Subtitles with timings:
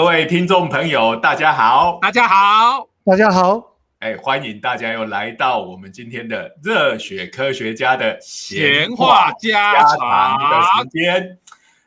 [0.00, 3.62] 各位听众朋友，大家好，大家好，大家好，
[3.98, 11.38] 哎，欢迎大家又来到我们今天的热血科学家的闲话家常的时间。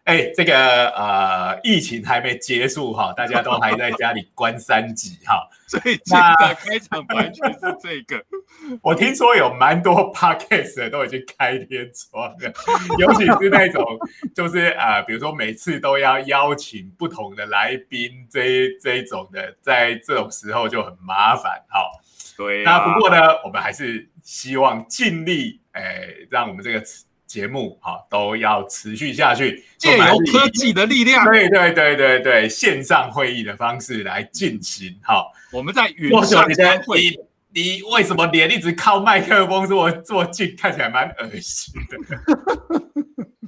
[0.04, 5.48] 哎，这个呃，疫情还没结束哈，大家都还在家里关三级哈。
[5.66, 8.22] 最近的开场完全是这个。
[8.84, 12.54] 我听说有蛮多 podcast 都已经开天窗了，
[13.00, 13.82] 尤其是那种
[14.36, 21.80] 就是呃，比如说每次都要邀请不同的来宾，这这一种的，在这种时候就很麻烦哈。
[22.36, 22.64] 对。
[22.66, 26.84] 那不过呢，我们还是希望尽力哎，让我们这个。
[27.34, 35.26] 节目哈都要持续下去，借由科技的力量，对对对对对，线上会议的方式来进行哈。
[35.52, 36.46] 我们在云上
[36.86, 37.18] 会，你
[37.62, 41.98] 你为什么脸一直靠麦克风这么这么近，看起来蛮恶心的。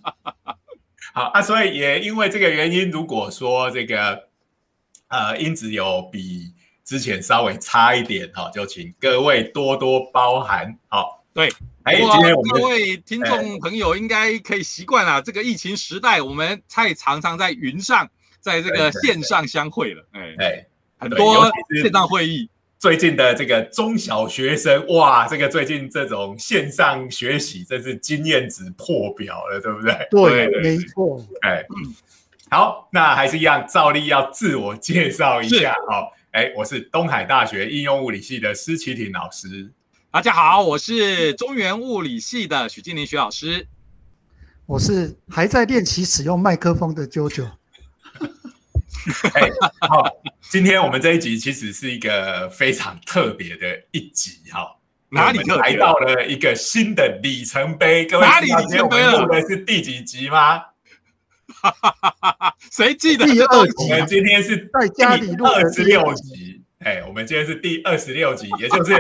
[1.13, 4.23] 好啊，所以也因为这个原因，如果说这个
[5.09, 6.51] 呃音质有比
[6.83, 10.75] 之前稍微差一点哈，就请各位多多包涵。
[10.87, 11.51] 好，对。
[11.83, 20.03] 哎，今天我们各位听众朋友应该可以习惯了，这个疫情时代，我们太常常在云上，在这个线上相会了。
[20.13, 20.65] 哎哎，
[20.97, 21.47] 很多
[21.83, 22.49] 线上会议。
[22.79, 30.07] 最近的这个中小学生，哇，这个最近这种线上学习真是经验值破表了，对不对？
[30.09, 31.23] 对，没错。
[31.41, 31.63] 哎，
[32.49, 35.75] 好，那还是一样，照例要自我介绍一下。
[35.87, 39.69] 好，哎，我是东海大学应用物理系的施启廷老师。
[40.15, 43.67] 大家好，我是中原物理系的许金林许老师。
[44.65, 47.43] 我是还在练习使用麦克风的 JoJo。
[49.33, 50.07] 哎，好，
[50.49, 54.77] 今天我们这一集其实是一个非常特别的一集哈。
[55.09, 58.05] 哪里来到了一个新的里程碑？
[58.05, 59.27] 各位，哪里里程碑了？
[59.27, 60.61] 的是第几集吗？
[62.71, 63.25] 谁记得？
[63.25, 63.73] 第二集。
[63.83, 66.44] 我们今天是在家里录二十六集。
[66.85, 68.93] 哎，我们今天是第二十六集，也就是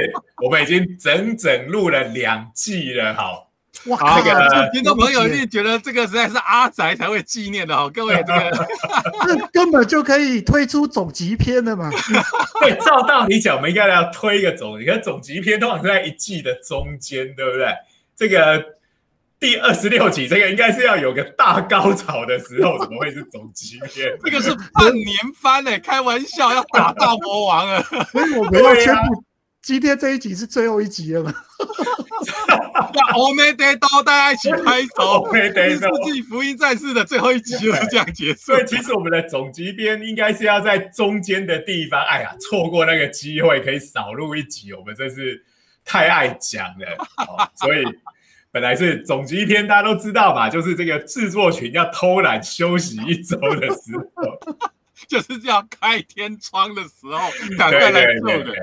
[0.43, 3.43] 我们已经整整录了两季了，哈。
[3.85, 8.67] 哇，那个听众朋友一定觉得这个实在是阿宅才会纪念的哦， 各位这个，
[9.27, 11.91] 这根本就可以推出总集篇的嘛。
[12.59, 17.67] 对，照道理讲，我们应该要推一个总，你看总集篇通常是在一季的中间，对不对？
[18.15, 18.74] 这个。
[19.45, 24.17] 第二十六集，这个应该是要有个大高潮的时候，怎么会是总集篇？
[24.23, 27.79] 这个是半年番诶，开玩笑，要打大魔王啊！
[28.11, 29.23] 所以我们要宣布，
[29.61, 31.31] 今天这一集是最后一集了嘛？
[32.91, 35.23] 那欧美得刀，大家一起拍手！
[35.31, 38.39] 第四季福音战士的最后一集就是 这样结束。
[38.45, 42.03] 所以其实我们的总集篇应该是要在中间的地方。
[42.03, 45.45] 哎呀，错过那个机会可以少录一集，我们真是
[45.83, 47.07] 太爱讲了，
[47.53, 47.83] 所以。
[48.55, 54.23] 本来是总集篇，大家都知道嘛，就是这个制作群要偷懒休息一周的时候，
[55.09, 57.19] 就是这样开天窗的时候，
[57.57, 58.53] 赶快来做的。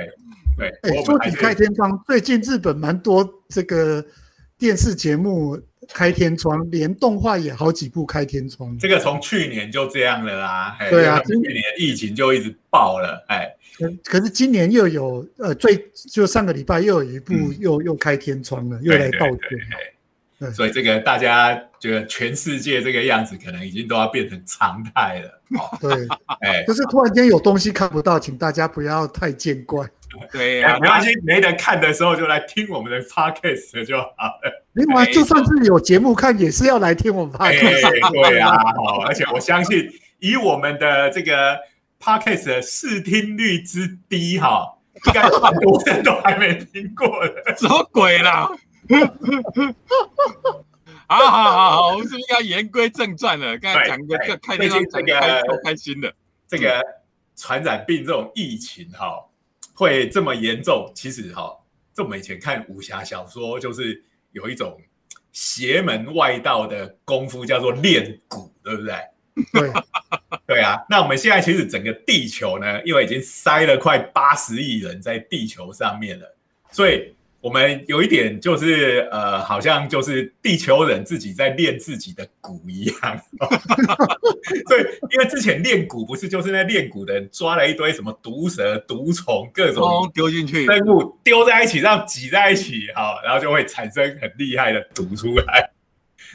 [0.56, 4.02] 对，哎，说起开天窗，最近日本蛮多这个
[4.56, 8.76] 电视节目开天窗，连动画也好几部开天窗。
[8.78, 13.48] 这个从去年就这样了啦，对啊，去年疫情就一直爆了，哎。
[14.04, 15.76] 可是今年又有呃，最
[16.10, 19.40] 就上个礼拜又有一部又又开天窗了，又来报天，
[20.50, 25.40] 所以这个大家觉得全世界这个样子，可能已经都要变成常态了。
[25.80, 26.08] 对，
[26.40, 29.86] 哎，就是突然间有东西看不到，请大家不要太见怪。
[30.30, 34.66] 对呀，没关系，没得看的时候就来听我们的 podcast 就好了。
[34.72, 38.12] 另外，就算是有节目看，也是要来听我们 podcast。
[38.12, 39.88] 对啊，好，而且我相信
[40.18, 41.58] 以我们的这个。
[42.04, 44.66] Podcast 的视听率之低，哈，
[45.06, 48.50] 应该很多人都还没听过的，什么鬼啦？
[51.08, 53.58] 好好好好，我们是不是应该言归正传了？
[53.58, 56.14] 刚才讲个开天窗，这个超开心的。
[56.48, 56.82] 这个
[57.36, 59.24] 传染病这种疫情，哈，
[59.74, 60.90] 会这么严重？
[60.94, 61.54] 其实，哈，
[61.94, 64.02] 这我们以前看武侠小说，就是
[64.32, 64.80] 有一种
[65.32, 68.94] 邪门外道的功夫，叫做练蛊，对不对？
[69.52, 69.72] 对，
[70.46, 76.36] 对啊，那我们现在其实整个地球呢，因为已经塞了快八十亿人在地球上面了，
[76.70, 83.20] 所以我们有一点就是，呃，好像就是地球人自己在练自己的蛊一样。
[84.68, 84.80] 所以，
[85.10, 95.68] 因为之前练蛊不是就是那练蛊的人抓了一堆什么毒蛇、毒虫各种丢进去生物丢在一起，让挤在一起，好，然后就会产生很厉害的毒出来。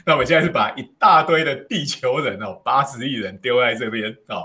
[0.04, 4.44] 那我们现在是把一大堆的地球人哦，八十亿人丢在这边哦，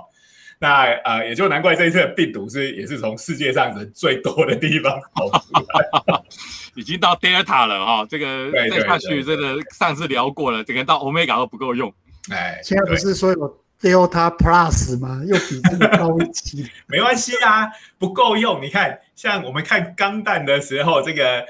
[0.63, 6.21] 那呃，也就难怪这一次的病毒是也是从世界上人最多的地方跑出来，
[6.74, 11.94] 已经到 Delta 了哈，这个再下去，这个上次聊过了，这个到 Omega 都不够用。
[12.31, 15.21] 哎，现在不是说有 Delta Plus 吗？
[15.27, 16.71] 又比这个高一级？
[16.88, 17.69] 没关系啊，
[18.00, 18.63] 不够用。
[18.63, 21.45] 你看，像我们看钢弹的时候，这个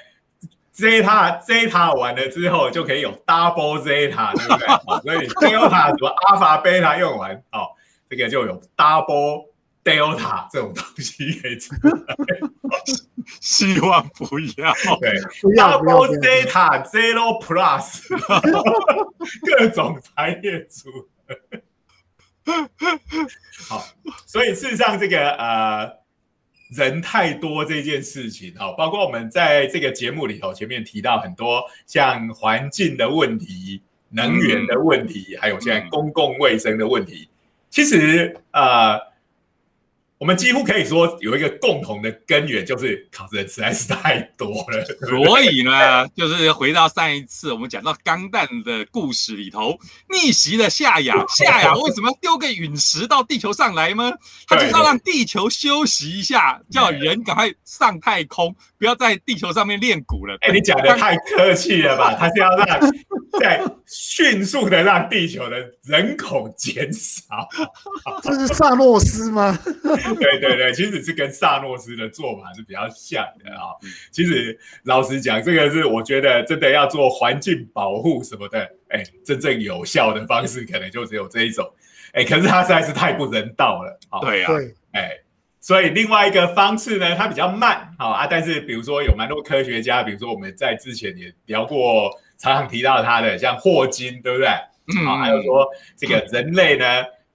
[0.75, 5.27] Zeta Zeta 完了之后，就可以有 Double Zeta，对不对？
[5.27, 7.69] 所以 Delta 什么 Alpha Beta 用完，哦，
[8.15, 9.47] 这个就有 Double
[9.83, 12.15] Delta 这种东西可以出来。
[13.41, 14.25] 希望不
[14.57, 14.73] 要。
[14.99, 15.19] 对
[15.55, 18.07] ，Double delta Zero Plus，
[19.57, 21.09] 各种排列组。
[23.67, 23.83] 好，
[24.25, 25.89] 所以事实上，这个呃
[26.75, 37.29] 人太多这件事情，哈，包括我们在这个节目里头前面提到很多像环境的问题、能源的问题，还有现在公共卫生的问题，
[37.73, 39.11] 其实呃。
[40.19, 44.85] 我们几乎可以说有一个共同的根源，就是考人实在是太多了。
[45.03, 49.77] 所以呢，就是回到上一次我们讲到钢弹的故事里头，
[50.07, 54.13] 逆袭的夏亚， 夏亚为什么要丢个陨石到地球上来吗？
[54.47, 60.37] 他就是要让地球休息一下， 叫人赶快上太空，不要在地球上面练鼓了。
[60.41, 62.13] 哎，你讲的太客气了吧？
[62.15, 62.91] 他是要让
[63.39, 67.47] 在迅速的让地球的人口减少。
[68.21, 69.57] 这是萨诺斯吗？
[70.19, 73.71] 对对对，其实是跟萨诺斯的做法是比较像的啊。
[74.11, 81.65] 其实老实讲，这个是我觉得真的要做环境保护什么的，哎，真正有效的方式可能就只有这一种。
[82.11, 83.97] 哎，可是它实在是太不人道了。
[84.19, 84.49] 对呀，
[84.91, 85.11] 哎，
[85.63, 88.27] 所以另外一个方式呢，它比较慢，好啊。
[88.27, 94.49] 但是比如说有蛮多科学家，比如说我们在之前也聊过，常常提到他的，像霍金，对不对？
[94.93, 95.65] 嗯，还有说
[95.95, 96.85] 这个人类呢，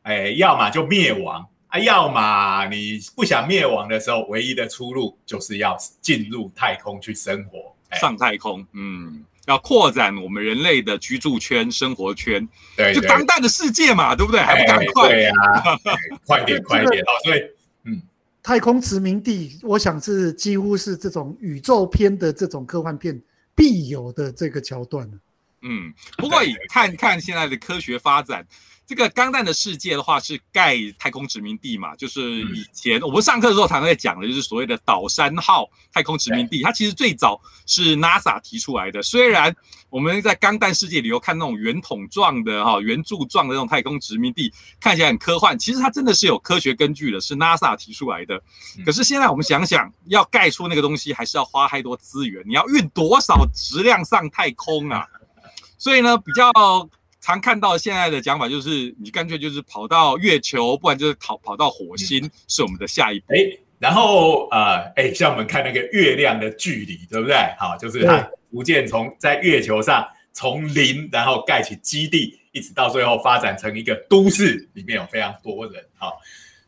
[0.03, 1.49] 哎，要么就灭亡。
[1.69, 14.41] 啊，要么你不想灭亡的时候，唯一的出路就是要进入太空去生活，上太空，嗯，要扩展我们人类的居住圈、生活圈，对，就当代的世界嘛，对不对？
[14.41, 15.09] 还不赶快？
[15.09, 15.33] 对呀，
[16.27, 17.13] 快点， 快点好！
[17.25, 17.51] 所以，嗯，
[18.49, 23.21] 太空殖民地，我想是几乎是这种宇宙片的这种科幻片
[23.55, 25.07] 必有的这个桥段
[25.61, 28.47] 嗯，不过也看看现在的科学发展。
[28.89, 36.63] 这个钢弹的世界的话是盖太空殖民地嘛，就是以前我们上课的时候常常在讲的，就是所谓的岛山号太空殖民地。
[36.63, 39.03] 它其实最早是 NASA 提出来的。
[39.03, 39.55] 虽然
[39.91, 44.51] 我们在钢弹世界里头看那种圆筒状的哈圆柱状的那种太空殖民地，
[44.81, 48.43] 看起来很科幻，其实它真的是有科学根据的，是 NASA 提出来的。
[48.87, 55.07] 可是现在我们想想，要盖出那个东西，还是要花太多资源，你要运多少质量上太空啊？
[55.77, 56.51] 所以呢，比较。
[57.21, 63.27] 常看到现在的讲法就是，你干脆就是跑到月球，不然就是跑跑到火星，是我们的下一步。
[63.35, 63.39] 哎，
[63.79, 67.37] 然后呃，哎，像我们看那个月亮的距离，对不对？
[67.59, 68.19] 好，就是它
[68.51, 75.85] 逐渐从在月球上从零，然后盖起基地，一直到最后发展成一个都市，里面有非常多人。
[75.99, 76.19] 好，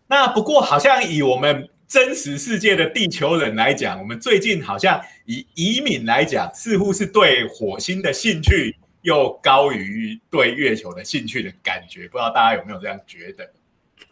[0.08, 8.76] 那不过好像以我们真实世界的地球人来讲，我们最近好像以移民来讲，似乎是对火星的兴趣。
[9.02, 13.50] 又高于对月球的兴趣的感觉，不知道大家有没有这样觉得？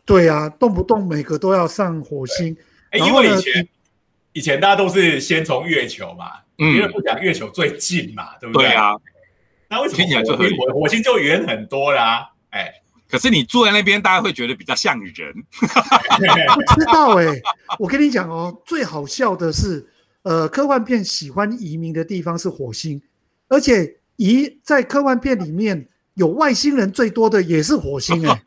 [0.05, 2.57] 对啊，动不动每个都要上火星。
[2.91, 3.69] 哎，因为以前
[4.33, 8.69] 以前大家都是先从月球嘛，因为不讲月球最近嘛，对不对？
[8.69, 8.97] 对啊。
[9.69, 12.27] 那为什么火星火星就远很多啦？
[12.49, 12.73] 哎，
[13.07, 15.35] 可是你住在那边，大家会觉得比较像人。
[15.53, 17.27] 不知道哎，
[17.79, 19.87] 我跟你讲哦，最好笑的是，
[20.23, 23.03] 呃，科幻片喜欢移民的地方是火星，
[23.49, 23.98] 而且。
[24.19, 28.43] 咦，在科幻片里面有外星人最多的也是火星哎，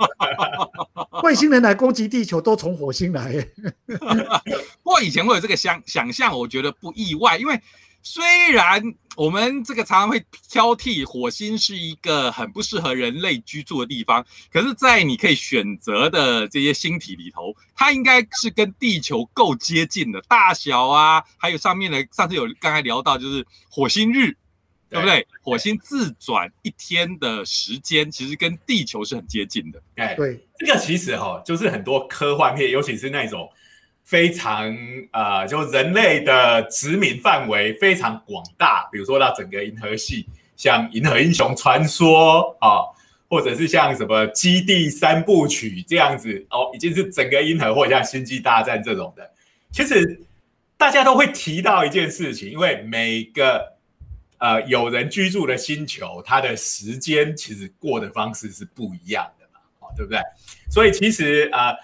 [1.23, 3.47] 外星人来攻击地球都从火星来。
[4.83, 7.57] 不过以前会有这个想想象，我觉得不意外，因为
[8.03, 8.83] 虽然
[9.15, 24.35] 我们这个常常会挑剔火星是一个很不适合人类居住的地方，可是，在你可以选择的这些星体里头，它应该是跟地球够接近的大小啊，还有上面的上次有刚才聊到就是火星日。
[24.91, 25.25] 对不对？
[25.41, 29.81] 火星自转一天的时间，其实跟地球是很接近的。
[29.95, 33.49] 哎，对，这个其实哈，就是很多科幻片，尤其是那种
[34.03, 34.75] 非常
[35.13, 42.83] 呃，就人类的殖民范围非常广大，比如说到整个银河系，像《银河英雄传说》啊，
[43.29, 49.31] 或者是像什么《基地三部曲》这样子哦，已经是整个银河，或者像《星际大战》这种的，
[49.71, 50.21] 其实
[50.75, 53.71] 大家都会提到一件事情，因为每个。
[54.41, 60.19] 呃，有人居住的星球，它的时间其实过的方式是不一样的嘛，哦，对不对？
[60.67, 61.75] 所以其实呃，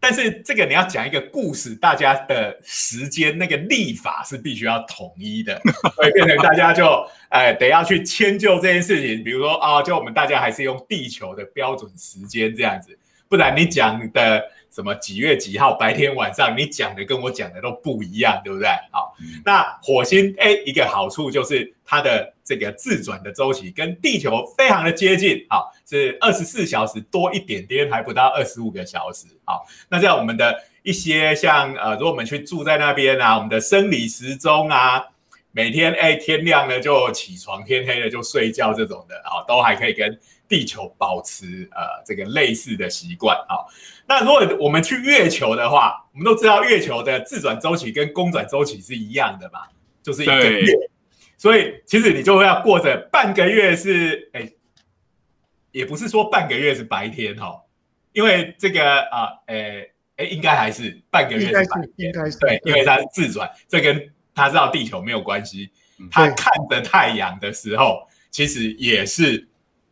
[0.00, 5.60] 但是这个你要讲一个故事，大家的时间那个历法是必须要统一的，
[5.96, 6.86] 所以变成大家就
[7.28, 9.22] 呃得要去迁就这件事情。
[9.22, 18.68] 比如说啊，就我们大家还是用地球的标准时间这样子，不然你讲的什么几月几号白天晚上，你讲的跟我讲的都不一样，对不对？
[18.90, 29.26] 好，那火星哎，一个好处就是它的这个自转的周期跟地球非常的接近，好，是二十四小时多一点点，还不到二十五个小时。
[29.44, 35.04] 好，那在我们的一些像呃，如果我们去住在那边啊，我们的生理时钟啊。
[35.50, 40.16] 每天哎，天亮了就起床，天黑了就睡觉，这种的啊，都还可以跟
[40.48, 43.66] 地球保持呃这个类似的习惯啊。
[44.06, 49.60] 那如果我们去月球的话，我们都知道月球的自转周期跟公转周期是一样的嘛，
[50.02, 50.72] 就是一个月。
[51.36, 54.50] 所以其实你就会要过着半个月是哎，
[55.70, 57.62] 也不是说半个月是白天哈，
[58.12, 61.64] 因为这个啊，诶哎，应该还是半个月是白
[61.96, 65.70] 天，应该是对，因为它是自转，这跟他知道地球没有关系，
[66.10, 69.46] 他看着太阳的时候，其实也是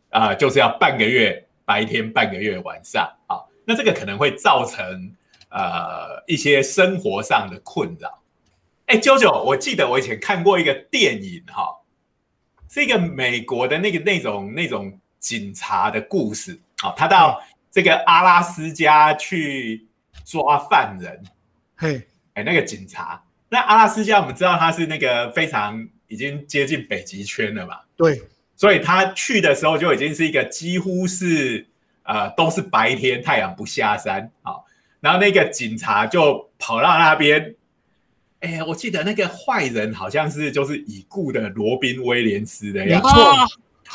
[0.09, 3.39] 啊，就是要半个月白天，半个月晚上啊。
[3.65, 5.11] 那这个可能会造成
[5.49, 8.19] 呃一些生活上的困扰。
[8.85, 11.75] 哎，九九，我记得我以前看过一个电影哈，
[12.69, 19.85] 是一个美国的那个那种那种警察的故事啊，他到这个阿拉斯加去
[20.23, 21.21] 抓犯人，
[21.75, 22.01] 嘿，
[22.35, 23.21] 哎，那个警察。
[23.49, 27.79] 那阿拉斯加，我们知道他是那个非常已经接近北极圈了嘛？
[27.97, 28.21] 对，
[28.57, 31.65] 所以他去的时候就已经是一个几乎是
[32.03, 34.55] 呃都是白天，太阳不下山啊。
[34.99, 37.55] 然后那个警察就跑到那边，
[38.39, 43.07] 哎，我记得那个坏人好像是就是已故的罗宾威廉斯的样子。
[43.07, 43.35] 没错，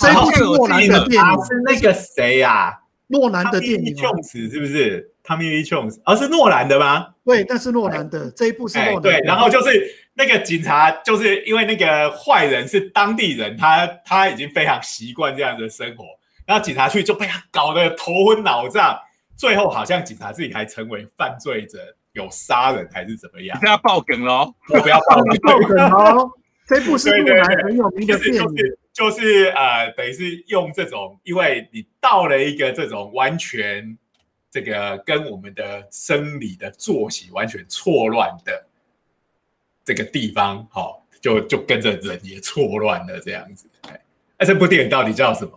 [0.01, 2.79] 这部是诺兰的电影，是那个谁呀？
[3.09, 5.11] 诺兰的电影，琼斯是不是？
[5.25, 7.07] 汤米利琼斯，而是诺兰的吗？
[7.25, 9.03] 对，那是诺兰的这一部是诺兰。
[9.03, 9.71] 对，然后就是
[10.15, 16.05] 那个警察，就是因为那个坏人是当地人，他他已经非常习惯这样的生活，
[16.47, 18.99] 然后警察去就被他搞得头昏脑胀，
[19.37, 21.79] 最后好像警察自己还成为犯罪者，
[22.13, 23.59] 有杀人还是怎么样？
[23.59, 24.55] 不要爆梗喽！
[24.67, 25.23] 不要爆
[25.69, 26.31] 梗哦！
[26.67, 28.45] 这部是很有名的电影，
[28.93, 33.97] 就是呃，等于是用这种，因为你到了一个这种完全。
[34.55, 38.67] 这个跟我们的生理的作息完全错乱的
[39.85, 43.67] 这个地方，好，就就跟着人也错乱了这样子。
[43.89, 44.01] 哎，
[44.39, 45.53] 那这部电影到底叫什么？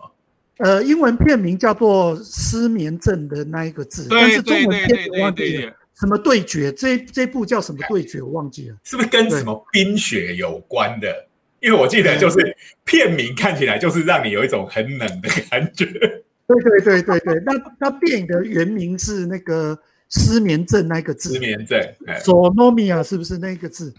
[0.57, 5.73] 呃，英文片名叫做《失眠症》的那一个字，但是中文片我忘记了。
[5.99, 6.71] 什么对决？
[6.71, 8.21] 这这部叫什么对决？
[8.21, 8.75] 我忘记了。
[8.83, 11.27] 是不是跟什么冰雪有关的？
[11.61, 15.85] 因为我记得就是片名看起来就是让你有一种很冷的感觉。
[16.47, 19.77] 对对对对对，那那电影的原名是那个
[20.09, 21.81] 失眠症那个字，失眠症
[22.21, 23.93] ，sonomia 是不是那个字？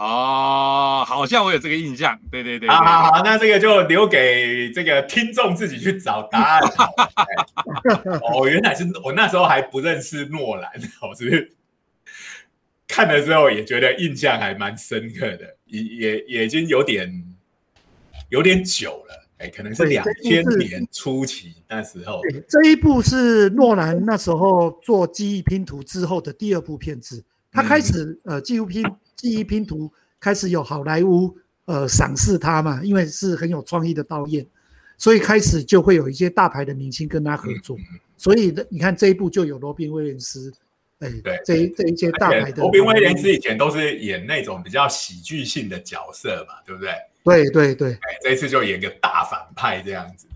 [0.00, 2.18] 哦，好像我有这个印象。
[2.30, 6.60] 对对对，好好好，那这个就留给这个听众自己去找答案。
[8.32, 10.70] 哦，原来是我那时候还不认识诺兰，
[11.06, 11.52] 我是
[12.88, 17.12] 看了之后也觉得印象还蛮深刻的，也也也已经有点
[18.30, 19.28] 有点久了。
[19.36, 22.22] 哎，可能是两千年初期那时候。
[22.48, 27.22] 这一部是诺兰那时候做记忆拼图之后的第二部片子。
[27.52, 28.84] 他开始呃，记忆拼
[29.20, 31.36] 记忆拼图开始有好莱坞
[31.66, 34.46] 呃赏识他嘛，因为是很有创意的导演，
[34.96, 37.76] 所以开始就会有一些大牌的明星跟他合作。
[38.16, 40.50] 所以你看这一部就有罗宾威廉斯，
[41.00, 46.94] 哎，对，这这一些大牌的罗宾威廉斯以前都是演那种比较喜剧性的角色嘛，对不对？
[47.22, 50.26] 对对对，哎，这一次就演个大反派这样子。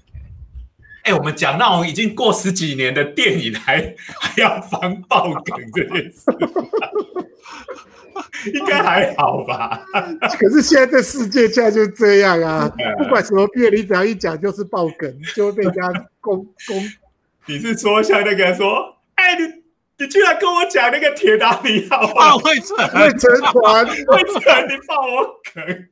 [1.04, 6.22] 哎，我们讲那种已经过十几年的电影，还还要防爆梗这件事，
[8.54, 9.84] 应该还好吧？
[10.38, 15.82] 可是现在这世界现在就这样啊， 不管什么片，你只要一讲就是爆梗，就会被人家
[16.20, 16.92] 攻攻。
[17.46, 19.42] 你是说像那个说，哎，你
[19.98, 25.88] 你居然跟我讲那个铁达尼号会沉会沉船会沉，你爆我梗。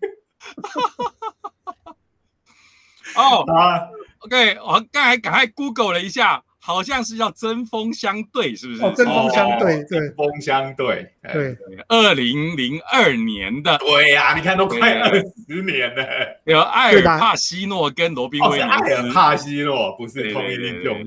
[3.14, 3.88] 哦啊
[4.20, 8.84] ，OK，我刚才赶快 Google 了一下，好像是要针锋相对，是不是？
[8.84, 11.56] 哦，针锋相对，针锋相对，对，
[11.88, 16.06] 二零零二年的，对呀，你看都快二十年了。
[16.44, 21.04] 有艾尔帕西诺跟罗宾威廉斯，艾尔帕西诺不是同一英雄，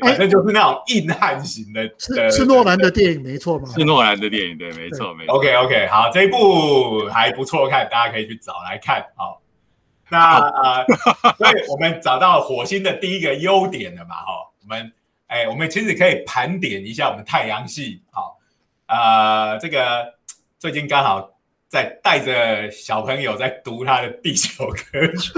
[0.00, 3.68] 反正就是那种硬汉型的，是是诺兰的电影，没错嘛？
[3.74, 5.34] 是诺兰的电影，对，没错，没错。
[5.34, 9.40] OK OK，好，这一部还不错看，大家可以去找来看，好。
[10.10, 10.86] 那 呃，
[11.36, 14.14] 所以我们找到火星的第一个优点了嘛？
[14.16, 14.32] 哈，
[14.64, 14.90] 我们
[15.26, 18.02] 哎，我们其实可以盘点一下我们太阳系。
[18.10, 18.38] 好，
[18.86, 20.14] 呃，这个
[20.58, 25.32] 最近刚好在带着小朋友在读他的地球科学。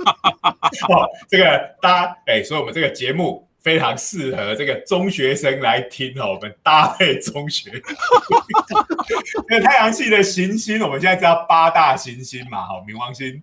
[0.92, 6.34] 哦，这个大家哎，所以我们这个节目非常适合这个中学生来听哦。
[6.34, 7.70] 我们搭配中学，
[9.48, 13.42] 这个太阳系的行星，我们现在知道八大行星嘛，哈，冥王星，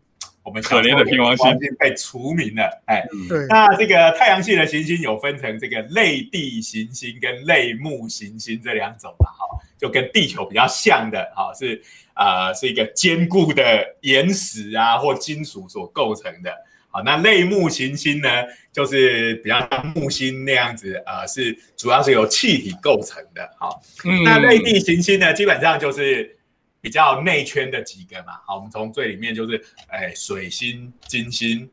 [0.50, 9.46] 我们可怜的冥王星被除名了，哎，对，那这个太阳系的行星有分成这个类地行星跟类木行星这两种嘛，哈，
[9.78, 11.80] 就跟地球比较像的，哈，是
[12.16, 13.64] 呃是一个坚固的
[14.02, 16.52] 岩石啊或金属所构成的。
[16.90, 18.28] 好，那类木行星呢，
[18.74, 23.48] 就是比较像木星那样子，呃，是主要是由气体构成的。
[23.60, 23.80] 好，
[24.26, 26.36] 那类地行星呢，基本上就是
[26.82, 28.40] 比较内圈的几个嘛。
[28.46, 31.70] 好，我们从最里面就是，哎，水星、金星、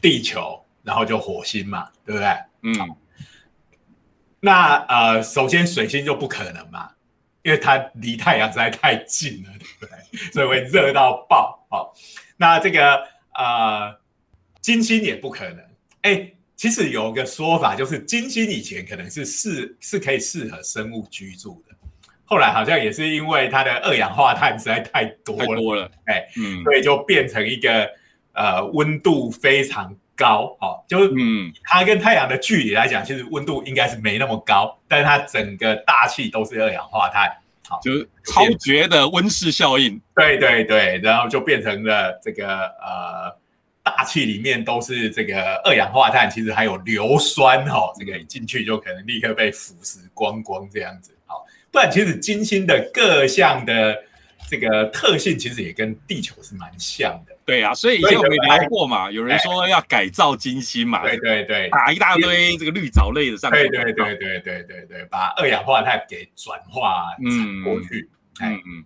[0.00, 2.28] 地球，然后就火星嘛，对不对？
[2.62, 2.96] 嗯。
[4.40, 6.90] 那呃，首先水星就不可能嘛，
[7.42, 10.32] 因为它离太阳实在太近了，对不对？
[10.32, 11.66] 所以会热到爆。
[11.70, 11.94] 好，
[12.36, 14.00] 那这个呃。
[14.62, 15.58] 金星也不可能，
[16.02, 21.69] 哎，其实有个说法，就是金星以前可能是适是可以适合生物居住的，
[22.30, 27.90] 后来好像也是因为它的二氧化碳实在太多了，太多了，哎，嗯，所以就变成一个
[28.34, 37.36] 呃温度非常高，哦，就嗯，它跟太阳的距离来讲，其实温度应该是没那么高，但是它整个大气都是二氧化碳，
[37.68, 43.40] 好，就是超绝的温室效应，对对对，然后就变成了这个呃。
[43.82, 51.16] 大气里面都是这个二氧化碳，其实还有硫酸哈，这个进去就可能立刻被腐蚀光光这样子。
[51.70, 53.96] 好，不然其实金星的各项的
[54.48, 57.36] 这个特性，其实也跟地球是蛮像的。
[57.44, 68.08] 对啊，所以以前我们聊过嘛，有人说要改造金星嘛，对对对，打一大堆这个绿藻类的上去，对对对对对对对，把二氧化碳给转化嗯过去。
[68.40, 68.84] 嗯嗯，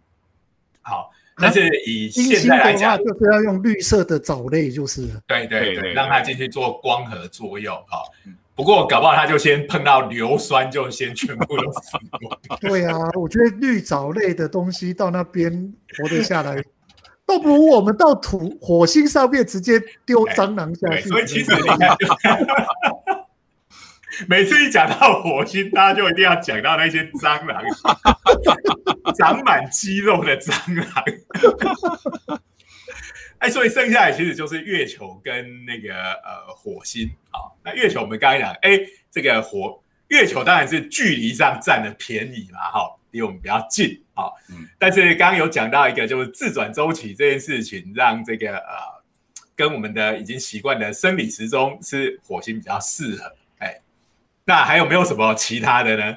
[0.82, 1.10] 好。
[1.36, 8.04] 但是以现在来讲，就是要用绿色的藻类，就是对对对，让它进去做光合作用哈。
[8.56, 12.38] 不过搞不好他就先碰到硫酸，就先全部都死光。
[12.60, 16.62] 对啊，我觉得绿藻类的东西到那边活得下来，
[17.26, 21.08] 倒不如我们到土火星上面直接丢蟑螂下去。
[21.08, 21.96] 所以其实你看。
[24.28, 27.60] 每次一讲到火星，大家就一定要讲到那些蟑螂，
[29.18, 30.86] 长满肌肉的蟑螂。
[33.44, 37.52] 哎，所以剩下来其实就是月球跟那个呃火星啊。
[37.62, 38.80] 那月球我们刚才讲，哎，
[39.10, 39.78] 这个火
[40.08, 44.32] 月球当然是距离上占的便宜嘛，哈，离我们比较近啊。
[44.48, 44.66] 嗯。
[44.78, 49.04] 但是刚刚有讲到一个，就是自转周期这件事情，让这个呃
[49.54, 53.30] 跟我们的已经习惯的生理时钟是火星比较适合。
[53.58, 53.78] 哎
[54.46, 56.16] 那还有没有什么其他的呢？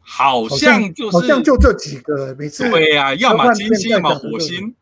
[0.00, 4.74] 好像就是好像就这几个，每次对呀，要么金星，要么火星，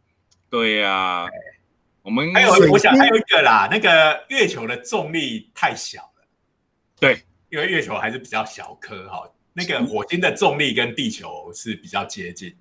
[0.56, 1.26] 对呀。
[2.02, 6.24] 我们还有，我想还有一个啦，那个月球的重力太小了，
[7.00, 9.28] 对，因为月球还是比较小颗哈。
[9.52, 12.54] 那个火星的重力跟地球是比较接近。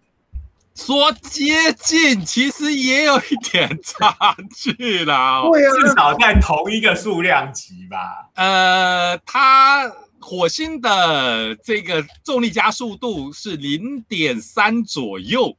[0.73, 5.43] 说接近，其实也有一点差距啦。
[5.43, 8.27] 对啊，至少在同一个数量级吧。
[8.33, 9.87] 呃，它
[10.19, 15.55] 火星的这个重力加速度是零点三左右，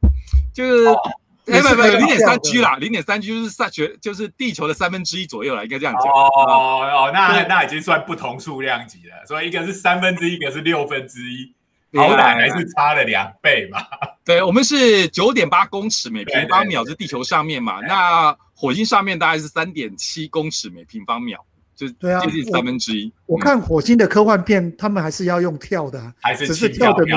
[0.52, 0.84] 就是
[1.46, 6.12] 哎不不零点三 G 啦，零点三 G 就是三绝就是地球的三分之一左右了，应该这样讲。
[6.12, 11.54] 哦哦，那那已经算不同数量级了，所以一个是三分之一，一个是六分之一。
[11.96, 13.80] 好歹还是差了两倍嘛。
[14.24, 17.80] 对，我们是九点八公尺每平方秒，是地球上面嘛？
[17.80, 21.42] 那火星上面大概是三点七公尺每平方秒。
[21.76, 23.12] 就对啊，接近三分之一。
[23.26, 27.12] 我看火星的科幻片，他们还是要用跳的，还是只是跳的没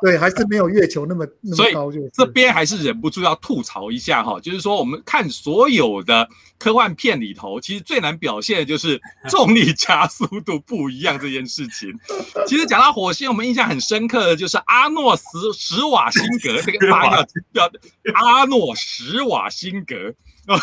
[0.00, 1.90] 对，还是没有月球那么那么高。
[1.90, 11.92] 就这边还是忍不住要吐槽一下哈，就是说我们看所有的科幻片里头，其实最难表现的就是重力加速度不一样这件事情。
[12.46, 15.22] 其实讲到火星，我们印象很深刻的就是阿诺史
[15.54, 17.70] 史瓦辛格这个大要
[18.14, 20.14] 阿诺史瓦辛格。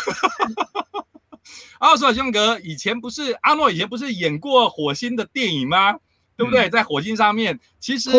[1.78, 5.94] 阿诺·施 瓦辛格以前不是阿诺以前不是演过火星的电影吗？
[6.36, 6.68] 对不对？
[6.68, 8.10] 在火星上面，其实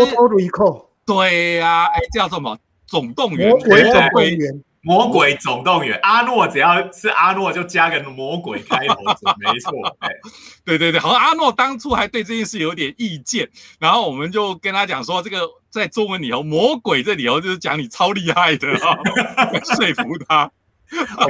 [1.07, 2.55] 对呀，哎，叫什么？
[2.85, 5.99] 总动员，魔鬼总动员，魔鬼总动员。
[6.03, 8.95] 阿诺只要是阿诺，就加个魔鬼开头，
[9.39, 9.71] 没错。
[10.63, 15.39] 对对对，好像阿诺当初还对这件事有点意见，然后我们就跟他讲说，这个
[15.69, 20.51] 在中文里头，魔鬼这里头就是讲你超厉害的， 说服他。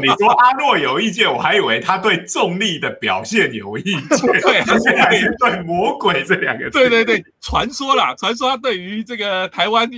[0.01, 4.19] 你说阿诺有意见，我还以为他对重力的表现有意见。
[4.41, 6.71] 对，他现在是对“魔鬼”这两个字。
[6.71, 9.89] 对对对，传说啦，传说他对于这个台湾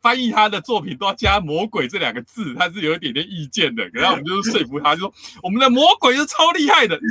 [0.00, 3.88] 翻译他的作品都要加“魔鬼”这两个字，他是有一点点意见的。
[3.92, 6.98] 然后我们就是说服他，就说我们的魔鬼是超厉害的。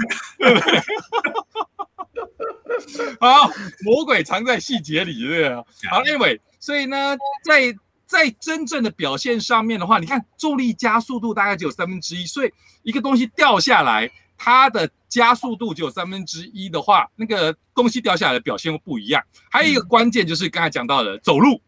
[3.19, 3.51] 好，
[3.83, 5.89] 魔鬼藏在细节里，对不对？
[5.89, 7.73] 好，Anyway，所以呢，在
[8.07, 19.21] 在真正的表现上面的话，你看重力加速度大概只有三分之一，所以一个东西掉下来，它的加速度只有三分之一的话，那个东西掉下来的表现会不一样。
[19.51, 21.61] 还有一个关键就是刚才讲到的走路，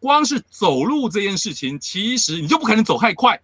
[0.00, 3.38] 光是走路这件事情，其实你就不可能走太快，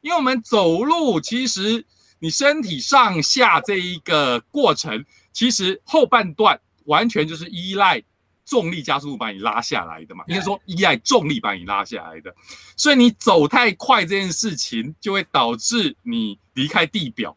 [0.00, 1.84] 因为我们走路其实
[2.18, 8.02] 你身体上下这一个过程，其实后半段完全就是依赖。
[8.44, 12.34] 重力加速度把你拉下来的嘛，应该说依赖重力把你拉下来的，
[12.76, 17.36] 所以你走太快这件事情就会导致你离开地表，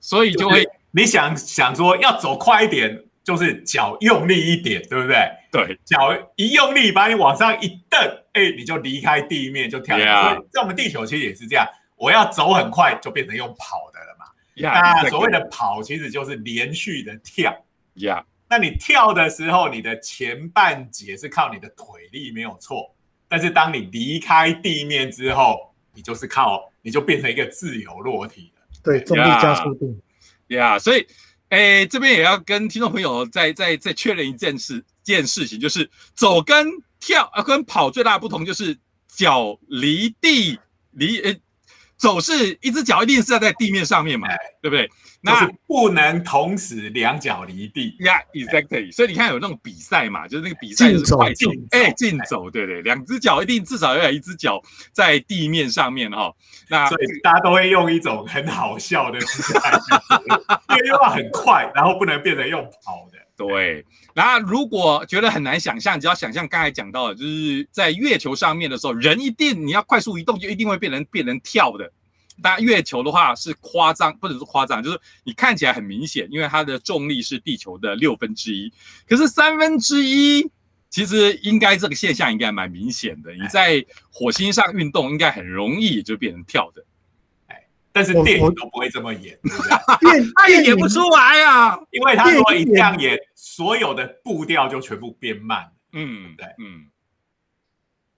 [0.00, 5.30] 所以就会你想想说要走快一点，就是脚用力一点，对不对？
[5.52, 8.00] 对，脚一用力把你往上一蹬，
[8.32, 9.96] 哎，你就离开地面就跳。
[9.96, 14.26] 所以在我们地球其实也是这样，我要走很快就变成用跑的了嘛。
[14.56, 17.54] 那所谓的跑其实就是连续的跳。
[17.94, 18.24] 呀。
[18.50, 22.92] 那你跳的时候，你的前半截是靠你的腿力没有错，
[23.28, 28.62] 但是当你离开地面之后，你就是靠，你就变成一个自由落体了。
[28.82, 29.96] 对，重力加速度。
[30.48, 31.06] 呀，所以，
[31.50, 36.66] 诶，这边也要跟听众朋友再再再确认一件事，件事情就是走跟
[36.98, 40.58] 跳啊跟跑最大的不同就是脚离地
[40.90, 41.40] 离，诶，
[41.96, 44.26] 走是一只脚一定是要在地面上面嘛，
[44.60, 44.90] 对不对？
[45.22, 48.90] 那不能同时两脚离地呀，exactly。
[48.90, 54.58] 所以你看有那种比赛嘛，就是那个比赛就是快进，哎，竞走，对对，两只脚一定至少要有一只脚
[54.92, 56.32] 在地面上面哈。
[56.68, 59.78] 那所以大家都会用一种很好笑的姿态，
[60.70, 63.18] 因为又要很快，然后不能变成用跑的。
[63.36, 63.84] 对。
[64.14, 71.92] 然后如果觉得很难想象，只要想象刚才讲到的，就是在月球上面的时候，人一定你要快速移动，就一定会变成变成跳的。
[72.42, 78.72] 那月球的话是夸张，不能说夸张，就是你看起来很明显，因为它的重力是地球的六分之一。
[79.08, 80.50] 可是三分之一，
[80.88, 83.32] 其实应该这个现象应该蛮明显的。
[83.32, 86.84] 你在火星上运动，应该很容易就变成跳的。
[87.46, 89.38] 哎，但是电影都不会这么演，
[90.34, 95.70] 他 也演不出来啊，因为他说一这样演，所有的步调就全部变慢。
[95.92, 96.86] 嗯，对，嗯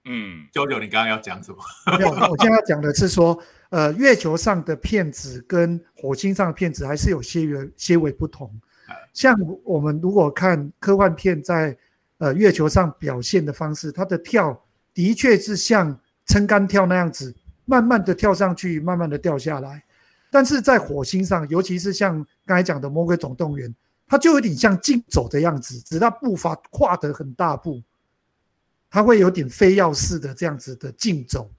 [0.05, 1.57] 嗯，九九，你刚刚要讲什么？
[1.97, 3.41] 没有，我现在要讲的是说。
[3.69, 8.47] 呃，月球上的片子跟火星上的片子还是有些微些微不同。
[9.13, 11.75] 像我们如果看科幻片在
[12.19, 14.63] 呃月球上表现的方式，它的跳
[14.93, 17.35] 的确是像撑杆跳那样子，
[17.65, 19.83] 慢慢的跳上去，慢慢的掉下来。
[20.29, 23.67] 但是在火星上，尤其是像刚才讲的《魔鬼总动员》，
[24.05, 27.81] 它就有点像竞走的样子，只是它步伐跨得很大步，
[28.93, 31.49] 它会有点非要式的这样子的竞走。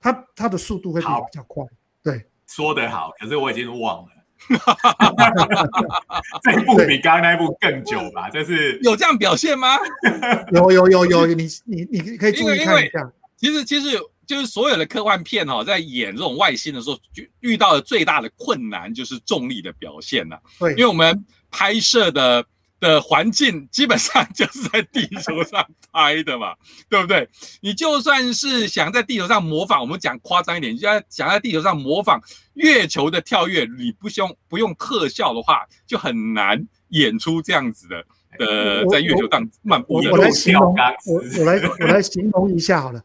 [0.00, 1.64] 它它的速度会比较快，
[2.02, 4.10] 对，说得好，可是我已经忘了，
[6.42, 8.28] 这一部比刚刚那一部更久吧？
[8.28, 9.78] 就是有这样表现吗？
[10.50, 13.08] 有有有有，你你你可以注意看一下。
[13.36, 20.42] 其实其实就是所有的科幻片哦，在演这种外星的时候，就遇到的最大的困难就是重力的表现了。
[20.58, 22.44] 对，因为我们拍摄的。
[22.80, 26.54] 的环境基本上就是在地球上拍的嘛，
[26.88, 27.28] 对不对？
[27.60, 32.20] 你就算是想在地球上模仿，我们讲夸张一点，就要想在地球上模仿
[32.54, 38.04] 月球的跳跃，你不用不用特效的话，就很难演出这样子的
[38.38, 39.96] 呃，在月球上漫步。
[39.96, 40.74] 我来形容，
[41.06, 43.04] 我我来我来形容一下好了。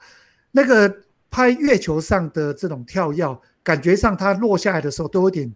[0.52, 5.54] 那个拍月球上的这种跳跃，感觉上它落下来的时候都有点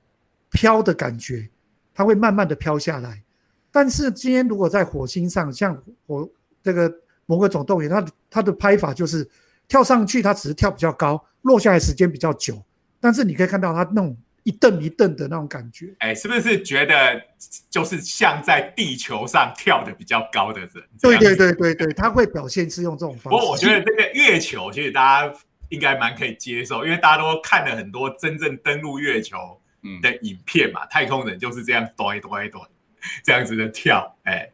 [0.51, 1.49] 飘的感觉，
[1.93, 3.23] 它会慢慢的飘下来。
[3.71, 6.29] 但是今天如果在火星上，像我
[6.63, 6.91] 这个
[7.25, 9.29] 魔鬼总动员，它它的拍法就是
[9.67, 12.61] 跳上去，它只是跳比较高，落下来时间比较久。
[12.99, 17.21] 但是你可以看到它那种一蹬一蹬的那种感觉，哎，是不是觉得
[17.69, 20.69] 就是像在地球上跳的比较高的人？
[21.01, 23.29] 对对对对对，他会表现是用这种方式。
[23.29, 25.33] 不过我觉得这个月球其实大家
[25.69, 29.37] 应该蛮可以接受，因为大家都看了很多真正登陆月球
[30.01, 32.67] 的影片嘛，太空人就是这样哆哆哆。
[33.23, 34.49] 这样子的跳，哎，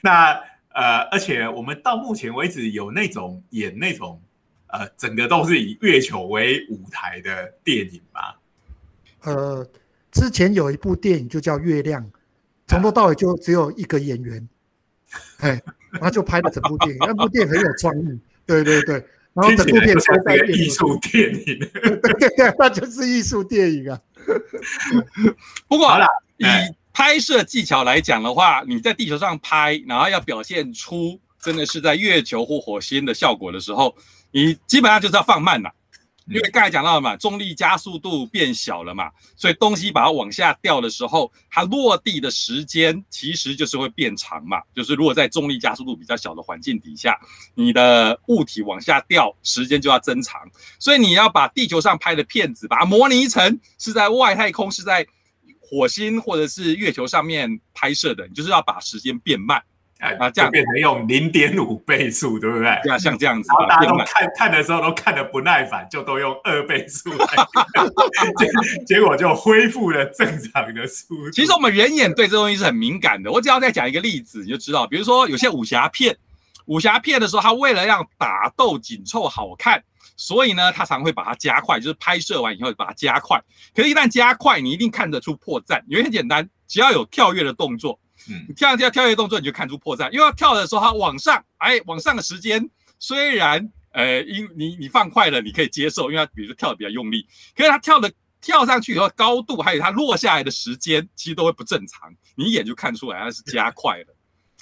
[0.00, 0.32] 那
[0.72, 4.20] 呃，而且我们到目前为止有那种演那种
[4.68, 8.20] 呃，整个都是以月球为舞台的电影吗？
[9.22, 9.68] 呃，
[10.12, 12.02] 之前有一部电影就叫《月亮》，
[12.66, 14.48] 从头到尾就只有一个演员，
[15.38, 16.96] 哎，然后就拍了整部电影。
[17.00, 18.94] 那部电影很有创意，对对对，
[19.34, 21.58] 然后整部片拍在艺术电影，
[22.00, 24.00] 对对，那就是艺术电影啊。
[25.66, 26.44] 不过好了，以
[26.92, 33.94] 拍摄技巧来讲的话，你在地球上拍，然后要表现出真的是在月球或火星的效果的时候，
[34.30, 35.70] 你基本上就是要放慢了。
[36.26, 44.58] 因为刚才讲到了嘛，重力加速度变小了嘛，所以东西把它往下掉的时候，它落地的时间其实就是会变长嘛。
[44.72, 47.18] 就是如果在重力加速度比较小的环境底下，
[47.54, 50.40] 你的物体往下掉，时间就要增长。
[50.78, 55.04] 所以你要把地球上拍的片子，把它模拟成是在外太空，是在
[55.70, 59.62] 火星或者是月球上面拍摄的，你就是要把时间变慢。
[60.18, 62.80] 啊，这样变成用零点五倍速，对不对？
[62.82, 67.26] 对啊，像这样子，然后大家都看看的时候都看的不耐烦，就都用二倍速来，
[68.38, 71.30] 结结果就恢复了正常的速度。
[71.30, 73.30] 其实我们人眼对这东西是很敏感的。
[73.30, 76.16] 我只要再讲一个例子，你就知道，比如说有些武侠片，
[76.64, 79.84] 武侠片的时候，他为了让打斗紧凑好看，
[80.20, 83.42] 所以呢，他常会把它加快，就是拍摄完以后把它加快。
[83.74, 87.98] 可是，一旦加快，你一定看得出破绽，因为很简单，只要有跳跃的动作。
[88.46, 90.10] 你跳跳跳跃动作，你就看出破绽。
[90.10, 97.26] 因为跳的时候，它往上，哎，往上的时间虽然，呃，因你你放快了，你可以接受，因为它比如说跳的比较用力。
[97.56, 104.14] 可是它跳的跳上去以后，高度还有它落下来的时间，其实都会不正常，你一眼就看出来它是加快了。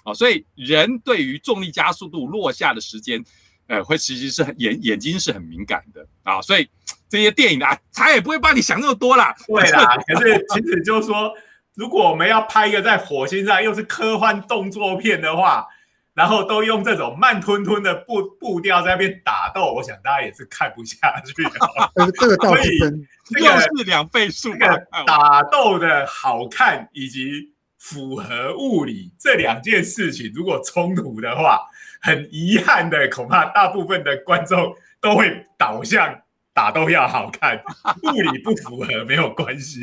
[0.05, 3.23] 哦，所以人对于重力加速度落下的时间，
[3.69, 6.43] 呃，会其实是很眼眼睛是很敏感的啊。
[6.43, 6.69] 所以
[7.09, 9.33] 这些电影啊，他也不会帮你想那么多啦。
[9.47, 11.33] 对啦， 可是其实就是说。
[11.75, 15.65] 如果我们要拍一个在火星上又是科幻动作片的话，
[16.13, 21.35] 然后都用这种慢吞吞的步步调在那边打斗，我想大家也是看不下去。
[22.19, 23.07] 这个倒是真，
[23.41, 24.53] 又是两倍数。
[24.55, 31.61] 这个打斗的好看以及符合物理这两件事情，如果冲突的话，
[32.01, 36.21] 很遗憾的，恐怕大部分的观众都会导向。
[36.55, 37.57] 打斗要好看，
[38.03, 39.81] 物理不符合没有关系。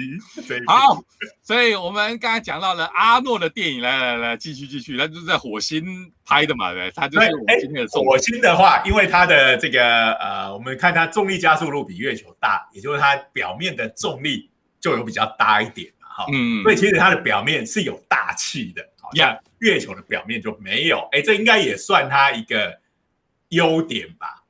[0.67, 1.01] 好，
[1.41, 7.29] 所以我们刚才讲到了阿诺的电影，来来来，继续继续，那就是在火星拍的嘛，对，他就是
[7.61, 14.51] 今天的火星的话，因为它的这个呃，我们看它重力加速度比月球大，也就是它表面的重力
[14.81, 18.85] 就有比较大一点嘛，哈，嗯，所以其实它的表面是有大气的，
[19.21, 22.79] 好像月球的表面就没有，哎，这应该也算它一个
[23.49, 24.43] 优点吧。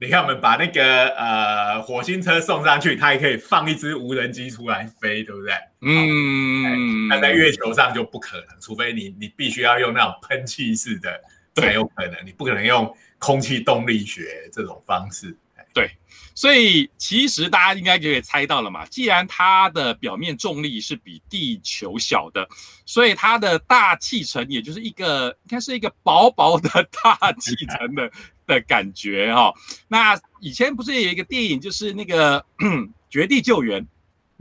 [0.00, 5.54] 你看，我们把那个呃火星车送上去，它也可以放一只无人机出来飞，对不对？
[5.80, 11.20] 嗯，那在月球上就不可能，除非你你必须要用那种喷气式的
[11.54, 15.34] 才有可能，你不可能用空气动力学这种方式。
[15.72, 15.90] 对，
[16.34, 22.46] 所以其实大家应该就可以猜到了嘛，既然它的表面重力是比地球小的，
[22.84, 26.68] 所以它的大气层也就是一个应该是一个薄薄的
[27.02, 28.10] 大气层的。
[28.46, 29.50] 的感觉哈，
[29.88, 32.38] 那以前不是有一个电影，就是那个
[33.08, 33.80] 《绝地救援》，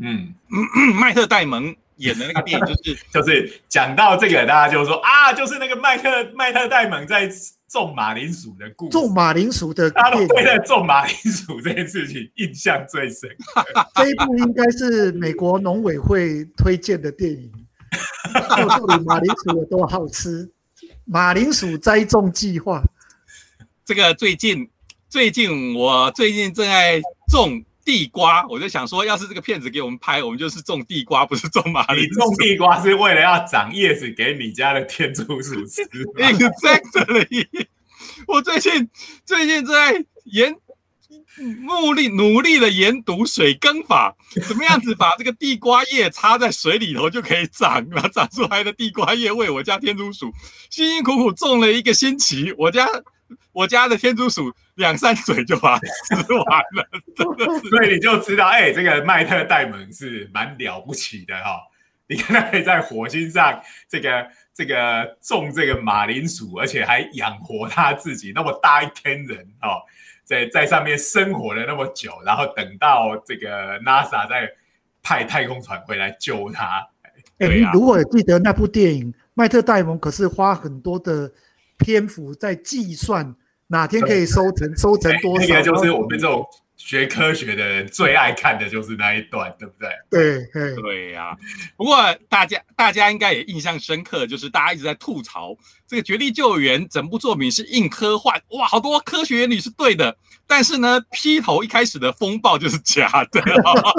[0.02, 0.36] 嗯，
[1.00, 7.32] 迈特戴蒙演的那个电影，就是 就是讲到这个，大家就说啊，就是那个麦特麦特戴蒙在
[7.74, 13.28] 种马铃薯的故事，种马铃薯的，他对在种马铃薯这件事情印象最深。
[13.96, 17.52] 这一部应该是美国农委会推荐的电影，
[18.48, 20.48] 告诉你马铃薯有多好吃，
[21.06, 22.80] 马铃薯栽种计划。
[23.84, 24.70] 这个最近，
[25.10, 32.20] 最近我最近正在种地瓜，我就想说，要是这个骗子给我们拍，我们就是种地瓜，不是种马铃薯。
[32.20, 35.84] 种地瓜是为了要长叶子给你家的天竺鼠吃。
[36.18, 37.68] Exactly。
[38.28, 38.90] 我最近
[39.26, 40.56] 最近在研
[41.68, 44.16] 努力努力的研读水耕法，
[44.48, 50.32] 怎么样子把这个地瓜叶插在水里头就可以长，然后长出来的地瓜叶喂我家天竺鼠。
[50.70, 52.88] 辛辛苦苦种了一个星期，我家。
[53.52, 55.82] 我家的天竺鼠两三嘴就把它
[56.16, 56.88] 吃完了，
[57.70, 61.60] 所以你就知道，哎，这个麦特戴蒙是蛮了不起的哈。
[62.08, 69.82] 你看他可以在火星上这个这个种这个马铃薯，而且还养活他自己那么大一天人哦，
[70.24, 74.50] 在在上面生活了那么久，然后等到这个 NASA 再
[75.02, 76.88] 派太空船回来救他。
[77.38, 81.32] 哎，如果记得那部电影，麦特戴蒙可是花很多的。
[81.78, 83.36] 篇幅在计算
[83.68, 85.48] 哪天可以收成，收成多少？
[85.48, 89.90] 那个就是我们这种学科学的人最爱看的，就是那一段，对不对？
[90.10, 91.36] 对对对呀。
[91.78, 91.98] 不过
[92.30, 95.56] 大家大家应该也印象深刻，就是大家一直在吐槽
[95.88, 103.42] 这个《绝地救援》整部作品是硬科幻，哇，好多科学原理是对的，但是呢，劈头一开始的风暴就是假的，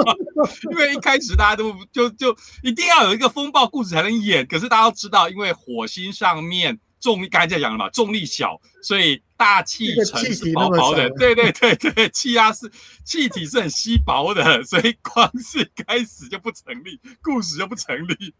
[0.71, 6.79] 因为一开始大家都就就一定要有一个风暴故事才能演，可是大家都知道，因为火星上面。
[7.05, 11.07] 重力刚才在讲了嘛，重力小，所以大气层是薄薄的。
[11.11, 12.67] 对对对对，气压是
[13.03, 18.33] 气体是很稀薄的，所以光是开始就不成立，故事就不成立。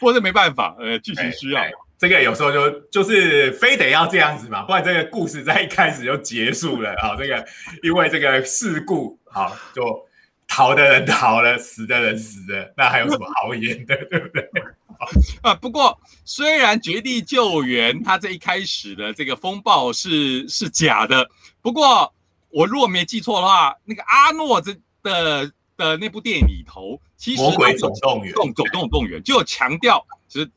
[0.00, 1.62] 不过这没办法，呃，剧情需要。
[1.98, 7.14] 这个有时候就就是非得要这样子嘛，不然这个故事在一开始就结束了啊。
[7.14, 7.46] 这个
[7.82, 10.08] 因为这个事故，好就
[10.48, 14.48] 逃的人逃了，死的人死了，那还有什么好演的，对不对？
[15.42, 21.28] 啊，不过虽然绝地救援它这一开始的这个风暴是是假的，
[21.62, 22.12] 不过
[22.48, 30.50] 我如果没记错的话，那个阿诺这的的那部电影里头，其实魔鬼总动员总总动动员就有强调，其实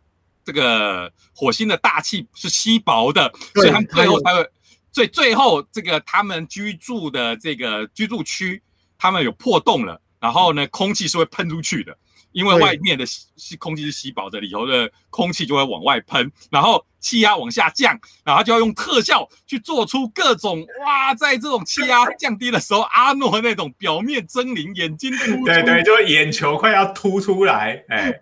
[0.45, 4.49] 这个火星的大气是稀薄的，所以他们最后才会
[4.91, 8.62] 最最后这个他们居住的这个居住区，
[8.97, 11.97] 他们有破洞了，然后呢，空气是会喷出去的。
[12.32, 28.22] 因为外面的吸空气是吸饱的，里头的空气就会往外喷，然后气压往下降，然后就要用特效去做出各种哇，在这种气压降低的时候，阿诺那种表面狰狞，眼睛突对对，就眼球快要凸出来，哎，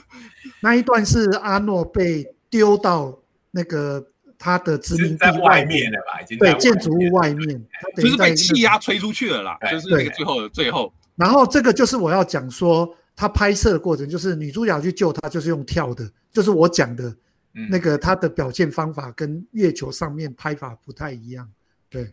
[0.60, 3.18] 那一段是阿诺被丢到
[3.50, 4.02] 那个
[4.38, 6.20] 他的殖民地外面了吧？
[6.22, 7.62] 已经对建筑物外面，
[7.96, 10.92] 就是被气压吹出去了啦，就是那个最后的最后。
[11.16, 12.96] 然后这个就是我要讲说。
[13.14, 17.14] 他拍摄的过程就是女主角去救他，就是用跳的，就是我讲的
[17.68, 21.48] 那个他的表现方法跟月球上面拍法不太一样。
[21.88, 22.12] 对，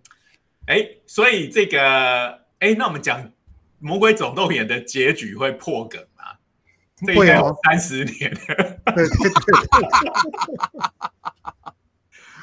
[0.67, 1.79] 哎，所以这个，
[2.59, 3.23] 哎，那我们讲
[3.79, 6.23] 《魔鬼总动员》的结局会破梗吗？
[7.15, 8.33] 会哦，三十年。
[8.85, 9.39] 对对对。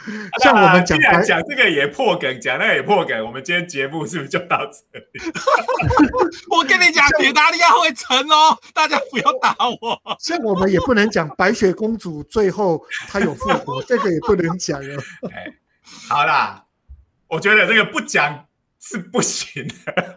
[0.42, 5.33] 像我们讲讲这个也破梗，讲那个也破梗，我们今天节目是不是就到这里？
[6.51, 10.01] 我跟你讲，铁达利亚会成哦，大家不要打我。
[10.21, 15.03] 像我们也不能讲白雪公主最后她有复活，这个也不能讲哦。
[15.35, 15.47] 哎，
[16.09, 16.64] 好啦，
[17.29, 18.47] 我觉得这个不讲
[18.81, 20.14] 是不行的。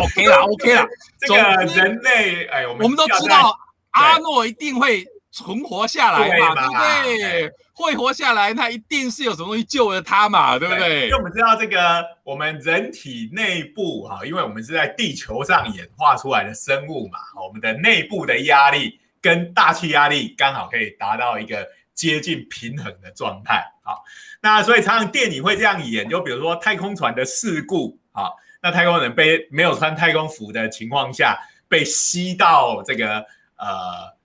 [0.00, 0.86] OK 啦，OK 啦，
[1.20, 1.34] 这个
[1.74, 3.56] 人类，哎，我们我们都知道
[3.90, 5.06] 阿诺一定会。
[5.30, 6.72] 存活下来嘛，对不
[7.20, 7.50] 对？
[7.74, 11.04] 会活下来，那一定是有什么东西救了他嘛，对不对？
[11.06, 21.64] 因为我们知道这个，我们人体内部哈，因为我们是在地球上演化出来的生物嘛，我们的内部的压力跟大气压力刚好可以达到一个
[21.94, 23.64] 接近平衡的状态。
[23.84, 24.02] 好，
[24.40, 28.28] 那所以常常电影会这样演，就比如说太空船的事故啊，
[28.60, 31.38] 那太空人被没有穿太空服的情况下
[31.68, 33.18] 被吸到这个
[33.56, 34.17] 呃。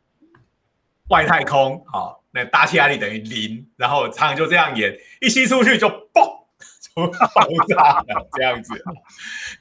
[1.13, 6.25] 外太空，好，那大气压力等于零，然后常常就这样演，一吸出去就嘣，
[6.95, 8.73] 就爆炸了这样子。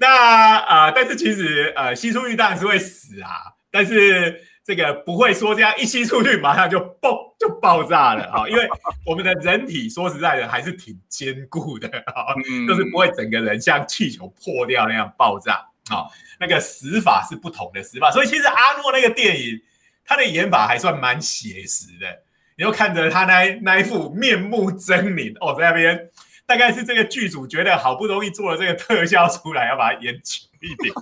[0.00, 8.66] 那啊，但是其实呃，吸出去当然是会死啊，但是这个不会说这样一吸出去马上就嘣就爆炸了啊，因为
[9.04, 12.32] 我们的人体说实在的还是挺坚固的啊，
[12.66, 15.56] 就是不会整个人像气球破掉那样爆炸
[15.90, 16.08] 啊，
[16.40, 19.60] 那个死法是不同的死法，所以其实阿诺那个电影。
[20.04, 22.22] 他的演法还算蛮写实的，
[22.56, 26.10] 你就看着他那那一副面目狰狞哦，在那边
[26.44, 30.94] 大概是这个剧组觉得好不容易做了这个特效出来，要把它演久一点，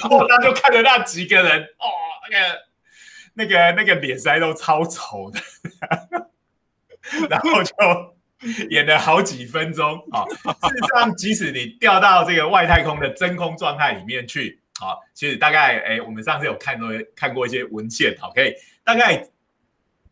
[0.00, 1.86] 然后他就看着那几个人哦，
[2.30, 2.58] 那个
[3.34, 5.40] 那个那个脸腮都超丑的，
[7.30, 7.72] 然后就
[8.70, 10.24] 演了好几分钟啊。
[10.68, 14.60] 事实上，即使你掉到这个外太空的真空状态里面去。
[14.78, 19.28] 好，其实大概哎，我们上次有看过看过一些文献，好，可以大概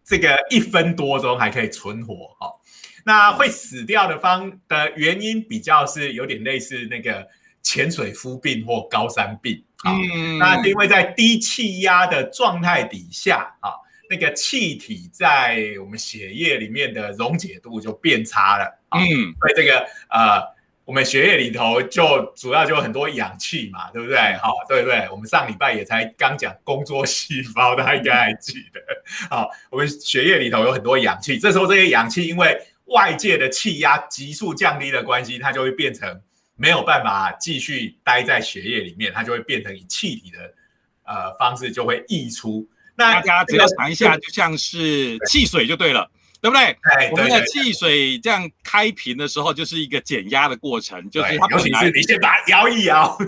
[0.05, 2.61] 这个一分多钟还可以存活，好，
[3.05, 7.25] 那会死掉的方的原因比较是有点类似那个
[7.63, 9.95] 潜水夫病或高山病，啊，
[10.41, 13.71] 那是因为在低气压的状态底下，啊，
[14.11, 19.07] 那个气体在我们血液里面的溶解度就变差了，嗯，
[19.39, 19.79] 所以这个
[20.11, 20.56] 呃。
[20.87, 24.17] 我们血液里头就主要就很多氧气嘛，对不对？
[24.41, 25.09] 好，对不对？
[25.11, 28.81] 我们上礼拜也才刚讲工作细胞，大家应该还记得。
[29.29, 36.21] 好，我们血液里头有很多氧气，这时候这些氧气因为外界的气压急速降低的关系，它就会变成
[36.55, 40.55] 没有办法继续待在血液里面，它就会变成以气体的
[41.05, 42.65] 呃方式就会溢出。
[42.95, 46.09] 那大家只要想一下，就像是汽水就对了。
[46.41, 46.77] 对不对？
[47.11, 53.17] 我们的汽水这样开瓶的时候，就是一个减压的过程，就是它尤其是你先把它摇一摇，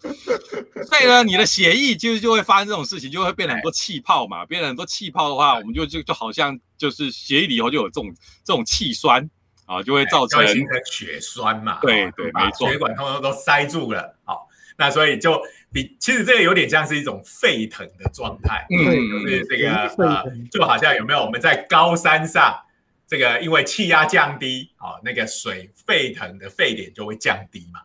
[0.00, 4.44] 所以呢，你的血液其实就会发生这种事情，就会变很多气泡嘛。
[4.46, 8.12] 变很多气泡的话，我们就就就好像就是血液里头就有这种
[8.42, 9.28] 这种气酸
[9.66, 10.44] 啊，就会造成
[10.90, 11.78] 血栓嘛。
[11.82, 14.18] 对对，没错，血管通通都塞住了。
[14.24, 14.48] 好，
[14.80, 15.40] 那所以就。
[15.72, 22.60] 比其实这个有点像是一种沸腾的状态，嗯，就是这个呃，就好像有没有我们在高山上，
[23.06, 27.82] 这个因为气压降低，哦，那个水沸腾的沸点就会降低嘛。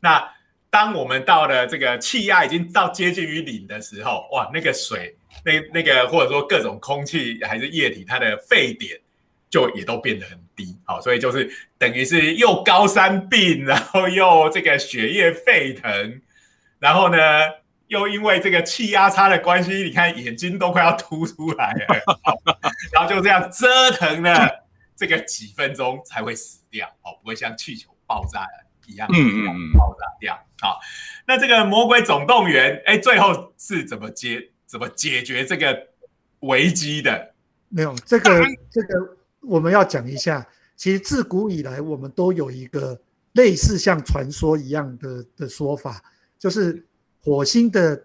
[0.00, 0.26] 那
[0.70, 5.14] 当我们到了这个气压已经到接近于零的时候，哇，那个水，
[5.44, 8.98] 那那个或者说各种空气还是液体，它的沸点
[9.50, 16.22] 就也都变得很低，好，所以就是等于是又高山病，然后又这个血液沸腾，
[16.78, 17.16] 然后呢，
[17.88, 22.02] 又因为这个气压差的关系，你看眼睛都快要凸出来了，
[22.92, 24.66] 然后就这样折腾了
[24.96, 28.46] 这个几分钟才会死掉，哦，不会像气球爆炸
[28.86, 30.38] 一样，嗯嗯爆炸掉。
[30.60, 30.80] 好，
[31.26, 35.88] 那这个《魔鬼总动员》哎，最后是怎么解怎么解决这个
[36.40, 37.34] 危机的？
[37.68, 40.46] 没有这个这个我们要讲一下。
[40.74, 43.00] 其实自古以来，我们都有一个
[43.32, 46.00] 类似像传说一样的的说法，
[46.38, 46.86] 就是
[47.20, 48.02] 火星的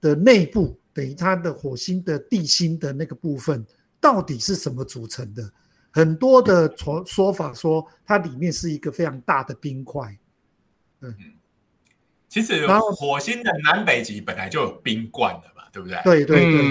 [0.00, 3.64] 的内部等于它的火星的地心的那个部分
[4.00, 5.50] 到底是什么组成的？
[5.90, 10.16] 很多的说说法说它里面是一个非常大的冰块。
[11.00, 11.14] 嗯。
[12.28, 15.96] 其实，火星的南北极本来就有冰冠的嘛，对不对？
[16.02, 16.64] 对对对。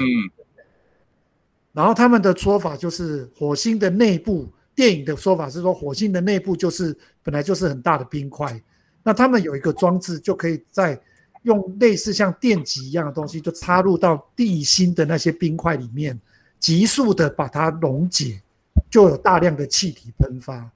[1.72, 8.62] 然后他们的说法就是，火星的内部，电影的说法是说，火星的内部就是本来就是很大的冰块。
[9.06, 11.00] 那他们有一个装置，就可以在
[11.44, 16.20] 用类似像电极一样的东西，就插入到地心的那些冰块里面，
[16.60, 18.42] 急速的把它溶解，
[18.90, 20.72] 就有大量的气体喷发。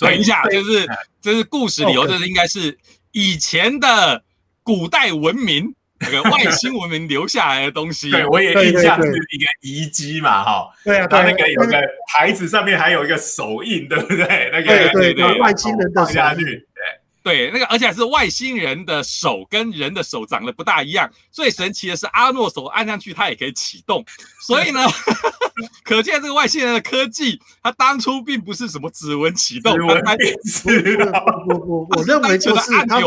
[0.00, 0.86] 等一下，就是
[1.22, 2.78] 这是故事里头，这是应该是。
[3.12, 4.22] 以前的
[4.62, 14.50] 古代文明，那个外星文明留下来的东西， 对我也印象是一个遗迹嘛，哈，对啊，它那个有个牌子上面还有一个手印，对不对？
[14.52, 16.64] 那个对对外星人的下去，对。
[17.22, 24.02] 对，那个而且是外星人的手跟人的手长得不大一样，最神奇的是阿诺手按上去它也可以启动，
[24.40, 24.80] 所以呢，
[25.84, 30.96] 可见这个外星人的科技，它当初并不是什么指纹启动，他是
[31.46, 33.06] 我我我认为就是按钮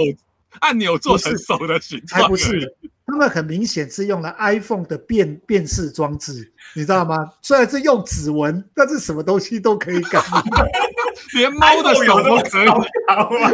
[0.59, 2.75] 按钮做成手的形状，才不是。
[3.05, 7.17] 他们很明显是用了 iPhone 的辨辨识装置，你知道吗？
[7.41, 10.19] 虽然是用指纹，但是什么东西都可以改，
[11.35, 12.67] 连猫的手都可以
[13.07, 13.51] 搞吗？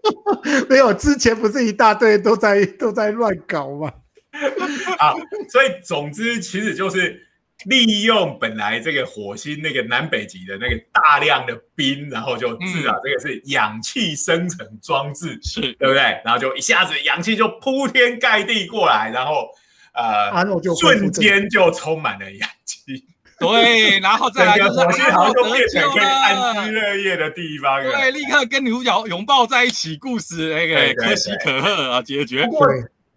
[0.68, 3.92] 没有，之前不是一大堆都在都在乱搞吗？
[4.98, 5.12] 啊，
[5.50, 7.27] 所以总之其实就是。
[7.64, 16.02] 利用本来这个火星那个南北极的那个大量的冰，然后就制造这个是氧气生成装置，是对不对？
[16.24, 19.48] 然后就一下子氧气就铺天盖地过来，然后
[19.92, 20.30] 呃，
[20.78, 23.04] 瞬间就充满了氧气。
[23.40, 27.82] 对，然后再来就是火星好像就变成可以安居乐业的地方。
[27.82, 32.46] 对，立刻跟女主角拥抱在一起，故事那个可喜可贺啊，解决。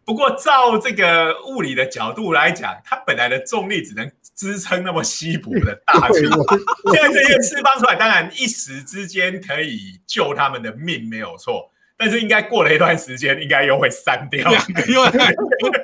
[0.03, 4.11] 不过，照这个物理的角度来讲，它本来的重力只能
[4.41, 6.21] 支撑那么稀薄的大气。
[6.91, 11.71] 现在这些释放出来，当然一时之间可以救他们的命，没有错。
[11.95, 14.51] 但是应该过了一段时间，应该又会散掉，
[14.87, 15.11] 因 为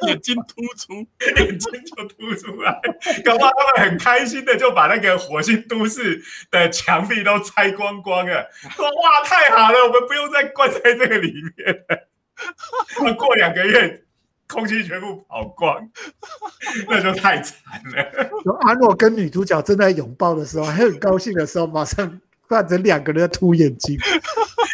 [0.07, 2.81] 眼睛突出，眼睛就突出来。
[3.23, 8.49] 搞不好他们很开心的就把那个火星都市的墙壁都拆光光了。
[8.75, 13.13] 说哇，太好了，我们不用再关在这个里面了。
[13.13, 14.01] 过两个月。
[14.47, 15.89] 空气全部跑光，
[16.87, 17.57] 那就太惨
[17.91, 18.57] 了。
[18.61, 23.99] 阿诺跟女主角正在拥抱的时候，还很高兴的时候，马上换成两个人凸眼睛。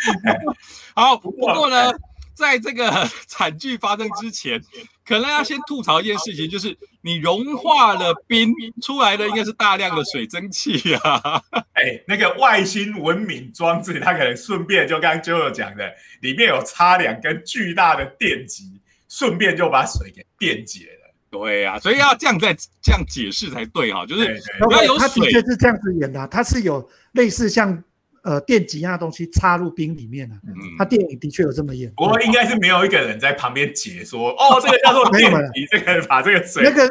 [0.95, 1.91] 好，不过呢，
[2.35, 2.91] 在这个
[3.25, 4.61] 惨剧发生之前，
[5.03, 11.41] 可能要先吐槽一件事情，就是你融化了冰出来的应该是大量的水蒸气啊。
[11.73, 18.79] 哎，那个外星文明装置，它可能顺便就刚刚 JoJo 讲的，里面有插两根巨大的电极。
[19.13, 22.51] 顺便就把水给电解了，对啊，所以要这样再
[22.81, 24.25] 这样解释才对哈，就是
[24.71, 25.07] 要有水。
[25.07, 27.83] 他的确是这样子演的，他是有类似像
[28.23, 31.91] 呃电极一样的东西插入冰里面的，嗯，他电影的确有这么演。
[31.95, 36.89] 不过应该是没有一个人在旁边解说，哦，这个叫做 电极，这个把这个水那个。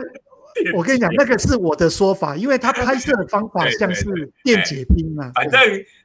[0.74, 4.04] 我跟你讲，那个是我的说法，因为他拍摄的方法 像是
[4.44, 5.32] 电解冰啊。
[5.34, 5.58] 反正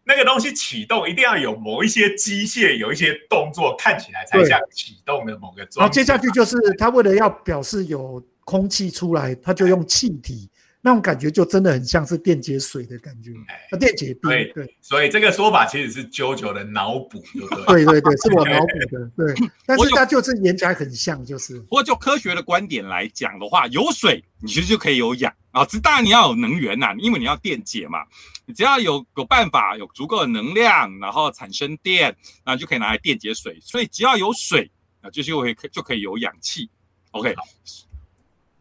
[0.07, 5.83] 那个东西启动一定要有某一些机械，有一些动作，看起来才像启动的某个状。
[5.83, 10.49] 然后接下去就是他为了要表示有空气出来，他就用气体。
[10.79, 13.31] 那种感觉就真的很像是电解水的感觉，
[13.71, 14.31] 啊，电解冰。
[14.53, 17.21] 对，所以这个说法其实是啾啾的脑补，
[17.67, 19.11] 对对对，是我脑补的。
[19.17, 19.35] 对，
[19.65, 21.59] 但是它就是演起来很像，就是。
[21.61, 25.65] 不过就科学的观点来讲的话，有水，你其实就可以有氧啊。
[25.69, 27.99] 这当然你要有能源呐，因为你要电解嘛。
[28.45, 33.59] 你只要有有办法，有足够的能量，然后产生电，那就可以拿来电解水。
[33.61, 36.69] 所以只要有水啊，就是会就可以有氧气。
[37.11, 37.35] OK。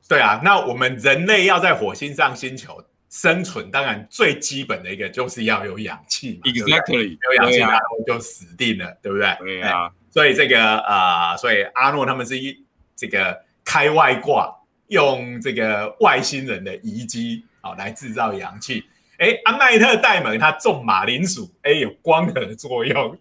[0.09, 2.80] 对啊，那我们人类要在火星上星球
[3.11, 6.40] 生存，当然最基本的一个就是要有氧气。
[6.44, 9.36] Exactly，没有氧气，然后就死定了，对不对？
[9.40, 14.55] 对啊，所以这个呃，所以阿诺他们是一这个开外挂，
[14.89, 18.84] 用这个外星人的遗迹好来制造氧气。
[19.18, 23.18] 哎，阿麦特戴蒙他种马铃薯，哎，有光合作用，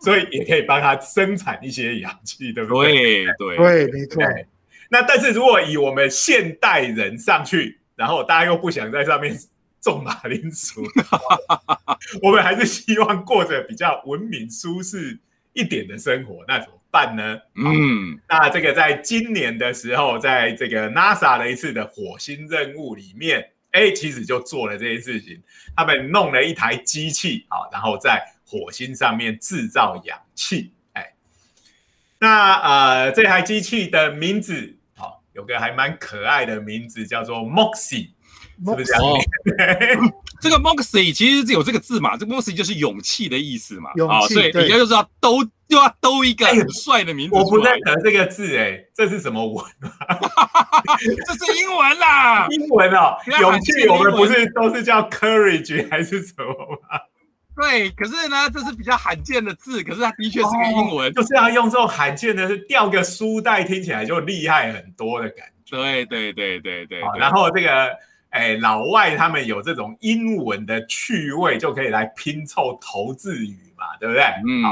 [0.00, 3.26] 所以也可以帮他生产一些氧气，对不对？
[3.36, 4.22] 对对，没错。
[4.88, 9.38] 那但是如果以我们现代人上去，然后大家又不想在上面
[9.82, 10.82] 种马铃薯，
[12.22, 15.18] 我们还是希望过着比较文明舒适
[15.52, 17.38] 一点的生活，那怎么办呢？
[17.54, 23.50] 嗯，那这个在今年的时候，在这个 NASA 的一次的火星任务里面。
[23.72, 25.40] 哎，其实就做了这件事情，
[25.76, 30.72] 他们弄了一台机器啊，然后在火星上面制造氧气。
[30.94, 31.12] 哎，
[32.18, 38.08] 那呃，这台机器的名字好，有个还蛮可爱的名字，叫做 Moxie。
[38.66, 38.92] 是不是
[40.40, 42.16] 这个 Moxie 其实有这个字嘛？
[42.16, 43.90] 这 Moxie 就是勇气的意思嘛？
[44.08, 47.34] 啊，所以你就知道兜又要兜一个很帅的名字。
[47.34, 49.64] 我不认得这个字，哎，这是什么文？
[51.26, 53.16] 这是英文啦，英文哦。
[53.40, 56.46] 勇气，我们不是都是叫 courage 还是什么
[56.82, 57.00] 吗？
[57.56, 65.76] 对，可是呢，这是比较罕见的字，可是它的确是个英文，就是要用这种罕见的，是吊个书袋，听起来就厉害很多的感觉。
[65.76, 67.00] 对对对对对。
[67.18, 67.90] 然后这个。
[68.30, 74.22] 哎，老外他们有这种英文的趣味，就可以来拼凑投字语嘛，对不对？
[74.46, 74.62] 嗯，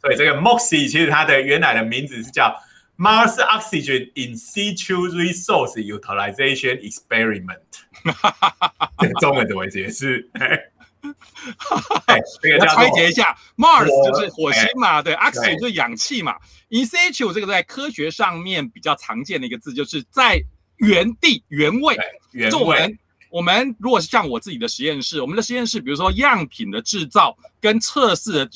[0.00, 2.54] 所以这个 Moxie 其实它的原来的名字是叫
[2.96, 7.60] Mars Oxygen In Situ Resource Utilization Experiment。
[9.20, 10.28] 中文怎么解释？
[10.32, 16.34] 哎，这个拆解一下，Mars 就是火星嘛，对，Oxygen 就是氧气嘛。
[16.70, 20.42] In Situ 这个在科学上面比较常见的一个字，就是在
[20.78, 21.96] 原地原位，
[22.32, 22.98] 原位。
[23.34, 28.48] 我们如果是像我自己的实验室，我们的实验室，比如说样品的制造跟测试的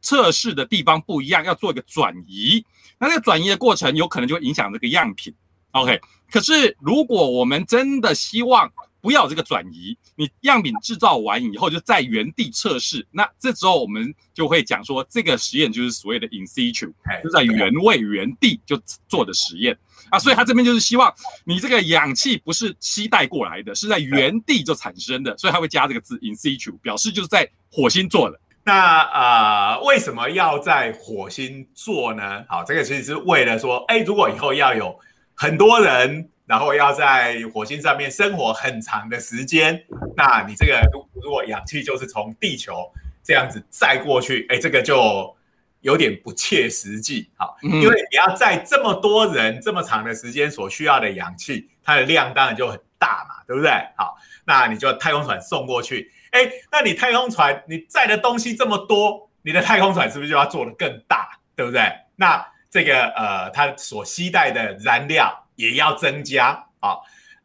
[0.00, 2.64] 测试的地方不一样，要做一个转移，
[2.96, 5.34] 那这个转移的过程有可能就会影响这个样品。
[5.72, 6.00] OK，
[6.30, 8.72] 可是如果我们真的希望
[9.04, 16.90] 不要这个转移，你样品制造完以后就在原地测试，那这时候我们就会讲说，这个实验就是所谓的 in situ，
[17.22, 19.76] 就在原位原地就做的实验。
[20.08, 21.12] 啊，所以他这边就是希望
[21.44, 28.40] 你这个氧气不是吸带过来的，是在原地就产生的，所以他会加这个字 in situ，表示就是在火星做的。
[28.64, 32.42] 那呃，为什么要在火星做呢？
[32.48, 34.98] 好，这个其实是为了说，哎，如果以后要有
[35.34, 39.84] 很多人，然后要在火星上面生活很长的时间，
[40.16, 42.92] 那你这个如如果氧气就是从地球
[43.22, 45.36] 这样子载过去，哎，这个就。
[45.84, 53.70] 有点不切实际，好，因为你要在这么多人这么长的时间所需要的氧气，它的量当然就很大嘛，对不对？
[53.94, 54.16] 好，
[54.46, 61.82] 那你就太空船送过去，哎，那你太空船你载的东西这么多，你的太空船是不是就要做的更大，对不对？
[62.16, 66.96] 那这个呃，它所携带的燃料也要增加，啊，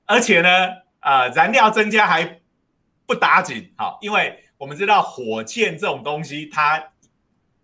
[0.05, 0.49] 而且呢，
[0.99, 2.39] 呃，燃料增加还
[3.05, 6.84] 不打紧，好，因为我们知道火箭这种东西它。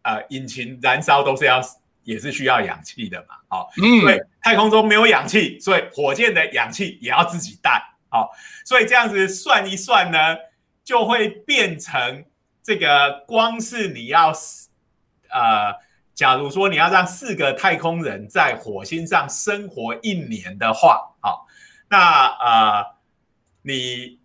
[0.08, 1.60] 呃，引擎燃烧都是要，
[2.04, 3.72] 也是需要氧气的嘛，好，
[4.02, 8.30] 所以太空中没有氧气，所以火箭的氧气也要自己带，好，
[8.64, 10.38] 所以这样子算一算呢，
[10.84, 12.24] 就会变成
[12.62, 14.32] 这个，光是你要，
[15.30, 15.74] 呃，
[16.16, 21.46] 假如说你要让四个太空人在火星上生活一年的话，好，
[21.88, 22.86] 那呃，
[23.62, 24.20] 你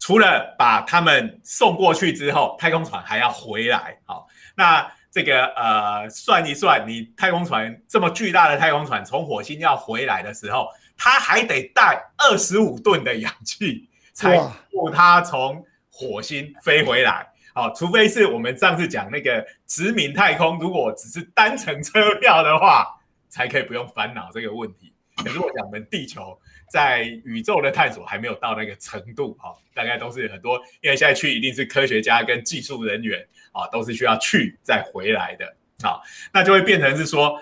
[0.00, 4.26] 除了把他们送过去之后，太空船还要回来，好，
[4.56, 4.90] 那。
[5.14, 10.66] 这个呃，算一算，你太空船这么巨大的太空船从火星要回来的时候，
[10.96, 17.24] 它还得带二十五吨的氧气，才够它从火星飞回来。
[17.54, 23.00] 好，除非是我们上次讲那个殖民太空，如果只是单程车票的话，
[23.30, 24.92] 才可以不用烦恼这个问题。
[25.16, 26.38] 可是我讲我们地球
[26.68, 33.26] 在宇宙的探索还没有到那个程度，哈，大概都是很多，因为现在去一定是科学家跟技术人员。
[33.54, 36.02] 啊，都是需要去再回来的，好，
[36.32, 37.40] 那就会变成是说，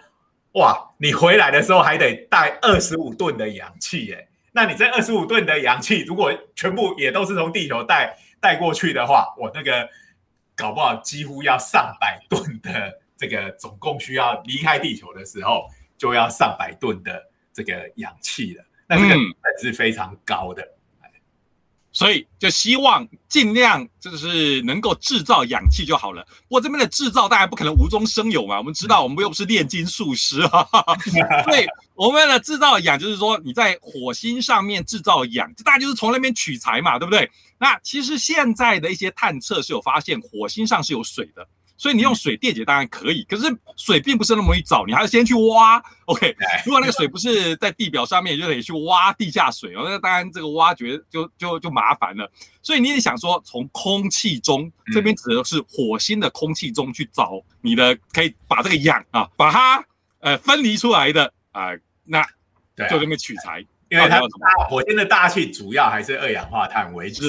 [0.52, 4.28] 哇，你回来的时候还得带二十五吨的氧气，耶。
[4.52, 9.88] 那你这二十五吨的氧气如果全部也都是从地球带带过去的话，我那个
[10.62, 17.20] 搞不好几乎要上百吨的这个总共需要离开地球的时候就要上百吨的
[17.52, 20.62] 这个氧气了，那这个成本是非常高的。
[21.93, 26.24] 所以就希望尽量就是能够制造氧气就好了。
[26.49, 28.57] 不过这边的制造当然不可能无中生有嘛。
[28.57, 30.66] 我们知道我们又不是炼金术师啊。
[31.45, 37.30] 所以我们的制造氧就是说你在火星上面制造氧，这大家就是从那边取材嘛，对不对？
[37.59, 41.47] 那其实现在的一些探测是有发现火星上是有水的。
[41.83, 43.43] 所以你用水电解当然可以，可是
[43.74, 45.83] 水并不是那么容易找，你还要先去挖。
[46.05, 46.33] OK，
[46.64, 49.83] 如果那个水不是在地表上面，就得去挖地下水哦。
[49.85, 52.30] 那当然这个挖掘就就就麻烦了。
[52.62, 59.85] 所以你得想说，从空气中这边指的是火星的空气中去找你的，可以把这个氧啊，把它
[60.20, 61.70] 呃分离出来的啊，
[62.05, 62.24] 那
[62.89, 63.59] 就这么取材，
[63.89, 67.24] 因为它大火星的大气主要还是二氧化碳为主，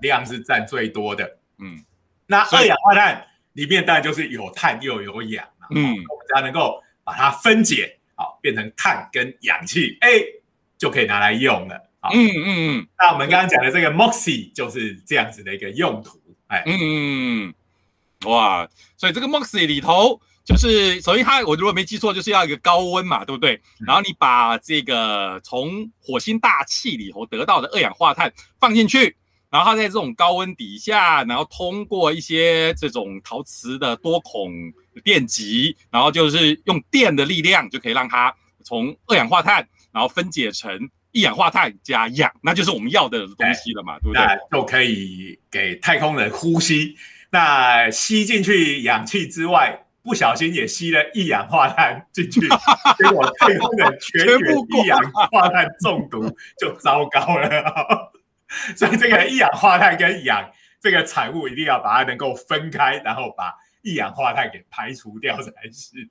[0.00, 1.38] 量是占最多的。
[1.58, 1.84] 嗯，
[2.28, 3.26] 那二氧化碳。
[3.56, 10.10] 里面当然就是有碳又有氧嘛，嗯，我们只要能够把它分解，好变成碳跟氧气，哎，
[10.76, 12.88] 就可以拿来用了，好，嗯嗯嗯。
[12.98, 17.54] 那我们刚刚讲的这个 MOXIE 就是这样子的一个用途，哎，嗯嗯
[18.20, 23.58] 嗯，哇，所以这个 MOXIE 里头就是首先它我如果没记错就是要一个高温嘛，对不对？
[23.86, 28.30] 然后你把这个从火星大气里头得到的二氧化碳
[28.60, 29.16] 放进去。
[29.50, 34.52] 然后它在这种高温底下，然后通过一些这种陶瓷的多孔
[35.04, 38.34] 电极，然后就是用电的力量，就可以让它
[38.64, 44.22] 从二氧化碳，然后分解成一氧化碳加氧，那就是我们要的东西了嘛，对不对？
[44.50, 46.96] 就可以给太空人呼吸。
[47.30, 52.40] 那吸进去氧气之外，不小心也吸了一氧化碳进去，
[52.98, 56.28] 结果太空人全员一氧化碳中毒，
[56.58, 58.12] 就糟糕了。
[58.76, 66.08] 所以这个一氧化碳跟氧这个产物一定要把它能够分开，然后把一氧化碳给排除掉才是。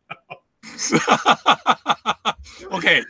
[2.71, 3.03] OK，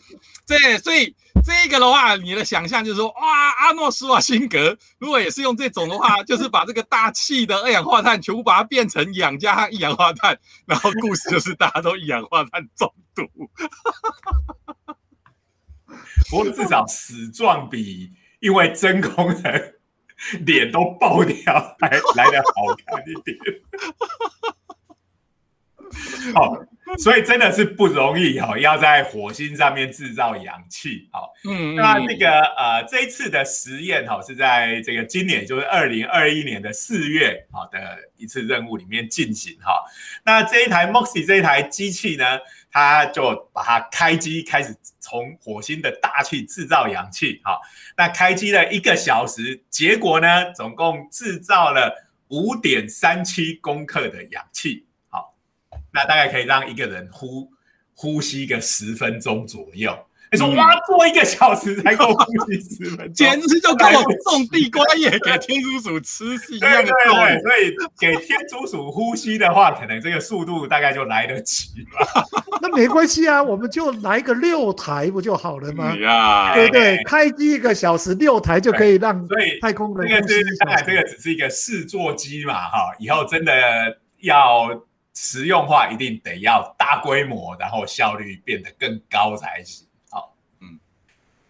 [0.46, 13.24] 这所以这个的话，你的想象就是说，哇，阿诺施瓦辛格如果也是用这种的话，就是把这个大气的二氧化碳全部把它变成氧加上一氧化碳，然后故事就是大家都一氧化碳中毒。
[16.30, 18.12] 不过至少死状比。
[18.46, 19.74] 因为真空人
[20.46, 23.36] 脸都爆掉，还来的好看一点。
[26.32, 26.56] 好，
[27.00, 31.10] 所以真的是不容易哦，要在火星上面制造氧气。
[31.12, 39.84] 好，嗯，那那个呃，这一次的实验哈，是在这个今年，就是二零二一年的四月好的一次任务里面进行哈。
[40.24, 42.38] 那这一台 Moxie 这一台机器呢？
[42.76, 47.40] 他就把它开机，开始从火星的大气制造氧气。
[47.42, 47.62] 好，
[47.96, 54.86] 那开机了一个小时，结果呢，总共制造了五点三七公克的氧气。
[55.08, 55.34] 好，
[55.94, 57.50] 那大概可以让一个人呼
[57.94, 60.05] 呼吸个十分钟左右。
[60.32, 67.40] 你说哇，做一个小时才够呼吸十分钟，简直就跟我种地瓜叶给天竺鼠吃是一样的道理。
[67.42, 72.26] 所以给天竺鼠呼吸的话，可能这个速度大概就来得及吧。
[72.62, 75.94] 那没关系啊，我们就来个六台不就好了吗？
[76.54, 80.34] 对对，开机一个小时，六台就可以让所以太空人呼吸。
[80.60, 83.54] 当然，这个只是一个试座机嘛，哈，以后真的
[84.22, 84.70] 要
[85.14, 89.85] 实用化，一定得要大规模，然后效率变得更高才行。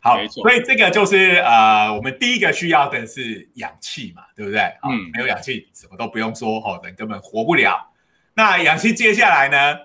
[0.06, 4.62] 好，所以这个就是呃，我们第一个需要的是氧气嘛，对不对？
[4.84, 7.91] 嗯，没有氧气，什么都不用说，哦，人根本活不了。
[8.36, 9.80] 那氧气接下来呢？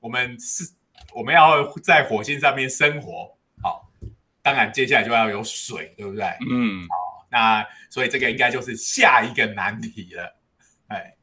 [0.00, 0.64] 我们是
[1.12, 3.90] 我们要在火星上面生活，好，
[4.40, 6.24] 当然接下来就要有水，对不对？
[6.50, 10.36] 嗯，好，那所以这个应该就是下一个难题了。
[10.86, 11.14] 哎，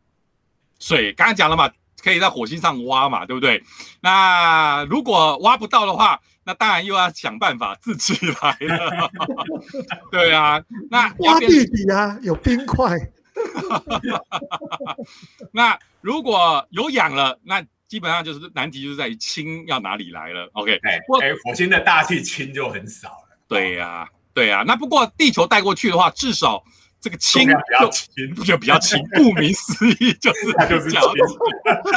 [0.79, 1.73] 水刚刚讲了嘛，
[2.05, 3.61] 可以在火星上挖嘛，对不对？
[3.99, 9.09] 那如果挖不到的话，那当然又要想办法自己来了，
[10.11, 12.95] 对啊，那挖地底啊，有冰块。
[15.51, 20.47] 那如果有氧了，那基本上就是难题，就是在于氢要哪里来了。
[20.53, 20.99] OK，哎，
[21.43, 23.37] 火星的大气氢就很少了。
[23.47, 24.63] 对呀，对呀。
[24.65, 26.63] 那不过地球带过去的话，至少
[27.05, 28.99] 这个氢就就比较轻。
[29.13, 30.99] 顾名思义， 就是它就是氢。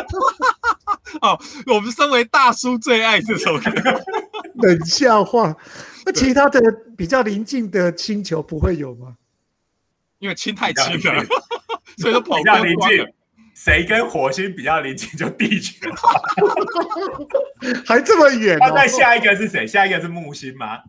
[1.22, 3.70] 哦，我们身为大叔最爱这首歌。
[4.61, 5.56] 冷笑话，
[6.04, 6.61] 那其他的
[6.94, 9.16] 比较临近的星球不会有吗？
[10.18, 11.24] 因为氢太轻了，
[11.96, 13.06] 所以说比较临近。
[13.54, 15.09] 谁跟火星比较临近？
[15.18, 15.72] 就地球，
[17.86, 18.59] 还这么远。
[18.61, 19.66] 那再下一个是谁？
[19.66, 20.80] 下一个是木星吗？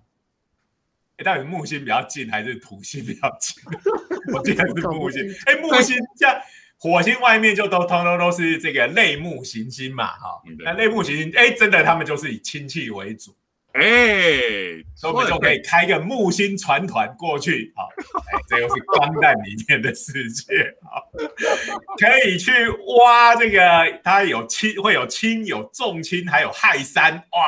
[1.19, 3.61] 哎，到底木星比较近还是土星比较近？
[4.33, 5.21] 我记得是木星。
[5.45, 6.39] 哎，木星像
[6.77, 10.41] 火星外面就都通通都是这个类木行星嘛，哈。
[10.63, 13.35] 那类木行星，哎，真的他们就是以氢气为主。
[13.73, 13.81] 哎，
[14.95, 17.87] 所以我们就可以开个木星船团过去，好，
[18.47, 21.03] 这又是光弹里面的世界，好，
[21.99, 22.51] 可以去
[22.97, 27.41] 挖这个，它有氢，会有氢，有重氢，还有氦三，哇，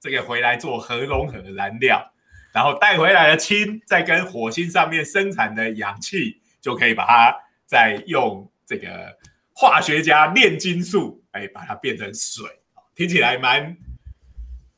[0.00, 2.12] 这个回来做核融合燃料，
[2.56, 7.36] 然后带回来的氢，再跟火星上面生产的氧气，就可以把它
[7.66, 9.14] 再用这个
[9.52, 12.46] 化学家炼金术，哎，把它变成水，
[12.94, 13.76] 听起来蛮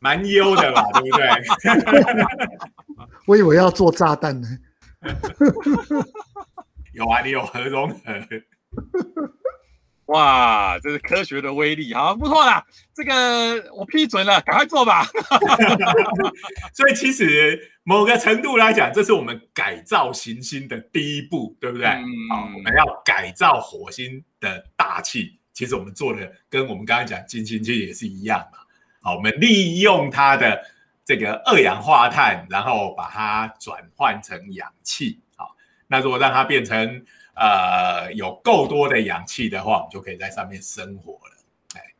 [0.00, 1.28] 蛮优的吧， 对不对？
[3.28, 4.48] 我以为要做炸弹呢。
[6.94, 8.04] 有啊，你有核融合。
[10.08, 15.06] 哇，这是科学的威力，好，不错啦，这个我批准了，赶快做吧。
[16.72, 21.86] 所以其实某个程度来讲，这是我们改造行星的第一步，对不对？
[22.30, 28.58] 好，我们要改造火星的大气，其实我们做的跟我们刚刚讲金星其实也是一样嘛。
[29.02, 30.58] 好，我们利用它的
[31.04, 35.20] 这个二氧化碳，然后把它转换成氧气。
[35.36, 35.54] 好，
[35.86, 37.04] 那如果让它变成
[37.38, 41.36] 呃，有够多的氧气的话，我们就可以在上面生活了。
[41.76, 41.94] 哎，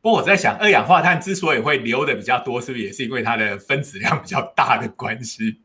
[0.00, 5.60] 不过我在想，二氧化碳之所以会流的比较多，是不是也是因为它的分子量比较大的关系，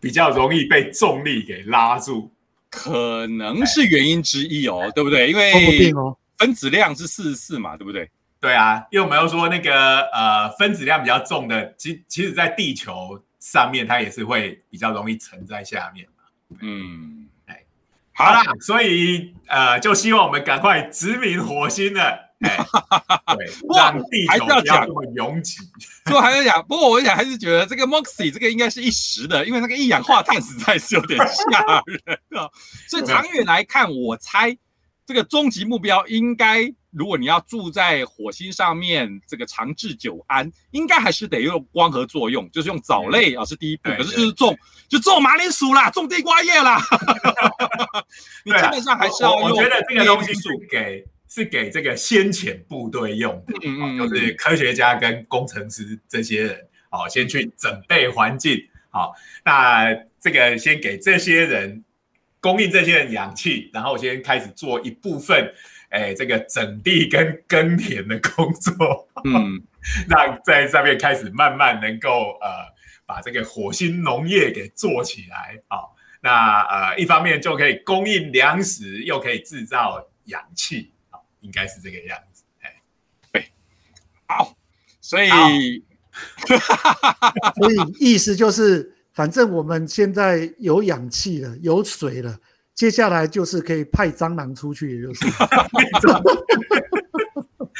[0.00, 2.32] 比较容易被重力给拉住？
[2.68, 5.30] 可能是原因之一哦，对不对？
[5.30, 5.92] 因为
[6.38, 8.10] 分子量是四十四嘛，对不对？
[8.40, 16.24] 对啊，因为我们又说那个呃，分子量比较重的，其其实，在地球上面，它也是会比较容易沉在下面嘛。
[16.60, 17.19] 嗯。
[18.20, 22.02] 好啦，所以呃，就希望我们赶快殖民火星了。
[22.40, 22.56] 哎，
[23.36, 23.46] 对，
[23.76, 25.56] 让地球不要这么拥挤。
[26.04, 32.48] 不过还是讲，不过我想还是觉得这个 Moxie 这个应该是一时的，因为那个一氧化碳实在是有点吓人啊。
[32.88, 34.56] 所以长远来看，我猜
[35.06, 36.72] 这个终极目标应该。
[36.92, 43.90] 如果你要住在火星上面，这个长治久安，应该还是得用光合作用，就是用藻类啊，是第一步。
[43.90, 44.58] 可是就是种，
[44.90, 46.82] 就种马铃薯啦，种地瓜叶啦。
[48.44, 49.50] 你基本上还是要用。
[49.50, 58.58] 我觉得这个东西是给是给这个先遣部队用的，嗯嗯，就是科学家跟工程师这些人，好，先去准备环境，
[58.90, 59.14] 好，
[59.44, 61.84] 那这个先给这些人
[62.40, 65.54] 供应这些人氧气，然后先开始做一部分。
[65.90, 69.60] 哎，这个整地跟耕田的工作，嗯，
[70.08, 72.48] 让在上面开始慢慢能够呃，
[73.12, 82.72] 把这个火星农业给做起来，好，那呃，一方面就可以供应粮食，又可以制造氧气，好，应该是这个样子，哎，
[83.32, 83.46] 对，
[84.28, 84.56] 好，
[85.00, 85.28] 所以，
[87.56, 92.38] 所以意思就是，反正我们现在有氧气了，有水了。
[92.72, 95.26] 接下来就是可以派蟑螂出去，也就是。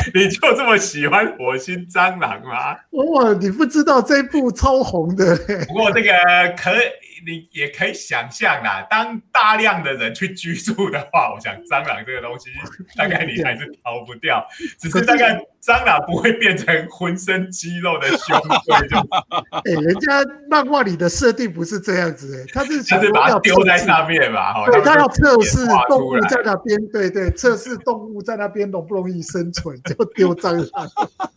[0.15, 2.77] 你就这么喜欢火星蟑螂吗？
[2.91, 5.37] 哇，你不知道这部超红的。
[5.67, 6.13] 不过这个
[6.57, 6.71] 可。
[7.27, 12.49] 你也可以想象啦，当大量的人去居住的话，我想蟑螂这个东西
[12.97, 14.43] 大概你还是逃不掉，
[14.79, 18.89] 只是大概蟑螂不会变成浑身肌肉的凶鬼。
[18.89, 18.97] 就
[19.65, 30.91] 哎，人家漫画里的设定不是这样子，哎，他是他是把它丢在上面嘛，哈，他要测试动物在那边，对对，测试动物在那边容不容易生存，就丢蟑螂。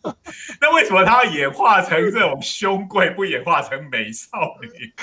[0.60, 4.30] 那为什么他演化成这种凶贵，不演化成美少
[4.62, 4.94] 女？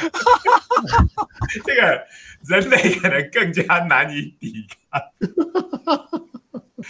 [1.64, 2.02] 这个
[2.48, 5.00] 人类可能更加难以抵抗，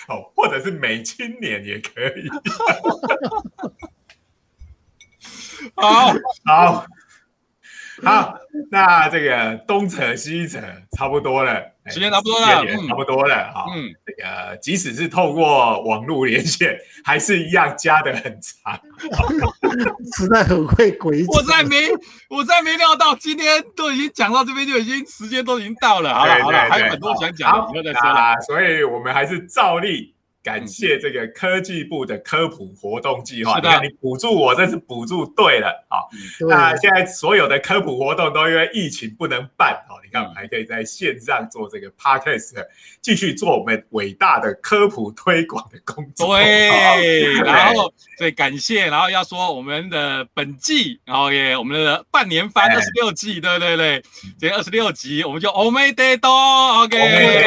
[0.08, 2.28] 哦， 或者是美青年也可以。
[5.74, 6.12] 好
[6.44, 6.86] 好好，
[8.70, 10.58] 那这个东扯西扯，
[10.96, 11.60] 差不多了。
[11.86, 13.64] 时间差不多了，差不多了哈。
[13.74, 18.78] 嗯，这个即使是透过网络连线，还是一样加的很长，
[20.16, 21.24] 实在很会鬼。
[21.26, 21.88] 我再没，
[22.28, 26.14] 我再没料到今天都已经讲到这边，就已经时间都已经到了。
[26.14, 28.40] 好了好了，还有很多想讲，以后再说了。
[28.46, 30.14] 所以我们还是照例。
[30.42, 36.00] 感谢这个科技部的科普活动计划，你看你补助我，这是补助对了啊。
[36.48, 42.54] 那现在所有的科普活动都因为疫情不能办哦，你看我们还可以在线上做这个 podcast，
[43.02, 46.36] 继续做我们伟大的科普推广的工作。
[46.38, 54.02] 对，然后 所以感谢，然后要说我们的本季，然后也我们的半年番二十六季，对对对，
[54.38, 56.30] 这二十六集我们就 o m e d 多
[56.82, 57.46] OK，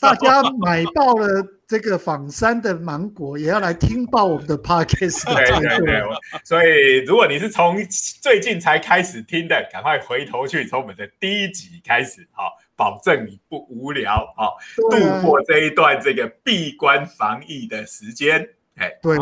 [0.00, 0.55] 大家。
[0.58, 5.24] 买到了这个仿山的芒果，也要来听爆我们的 podcast。
[5.34, 6.02] 对对对，
[6.44, 7.76] 所以如果你是从
[8.22, 14.56] 最近才开始听的，赶快回头去从我们的第一集开始，好，保证你不无聊，好，
[14.90, 18.48] 度过这一段这个闭关防疫的时间。
[18.76, 19.16] 哎，对，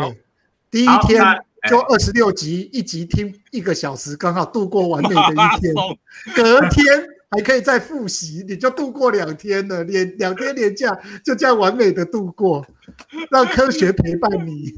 [0.69, 1.23] 第一天
[1.67, 5.73] 就二十六集，一集听一个小时，刚好度过完美的一天。
[6.35, 7.14] 隔天。
[7.31, 12.65] 还可以再复习，你就度过两天了，连两天连假就这样完美的度过，
[13.31, 14.73] 让科学陪伴你。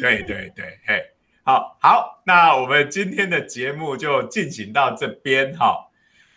[0.00, 1.02] 对对对，嘿，
[1.44, 5.90] 好好，那我们今天的节目就进行到这边哈。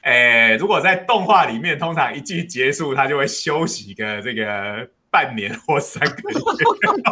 [0.04, 6.40] 诶，如果在动画里面，通常一季结束，他就会休息个这个半年或三个月。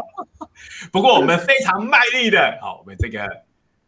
[0.94, 3.28] 不过我们非常卖力的，好，我们这个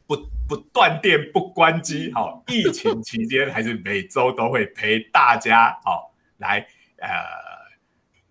[0.07, 6.65] 不不断电不关机，好，疫情期间还是每周都会陪大家，好，来
[6.99, 7.09] 呃，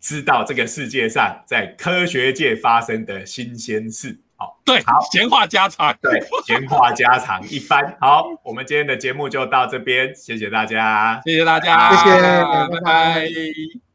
[0.00, 4.18] 知道这个世界上在科学界发生的新鲜事。
[4.38, 7.96] 好，对，好，闲话家常，对，闲话家常一番。
[8.00, 13.85] 好，我们今天的节目就到这边，谢谢大家，谢谢大家，谢谢拜拜拜拜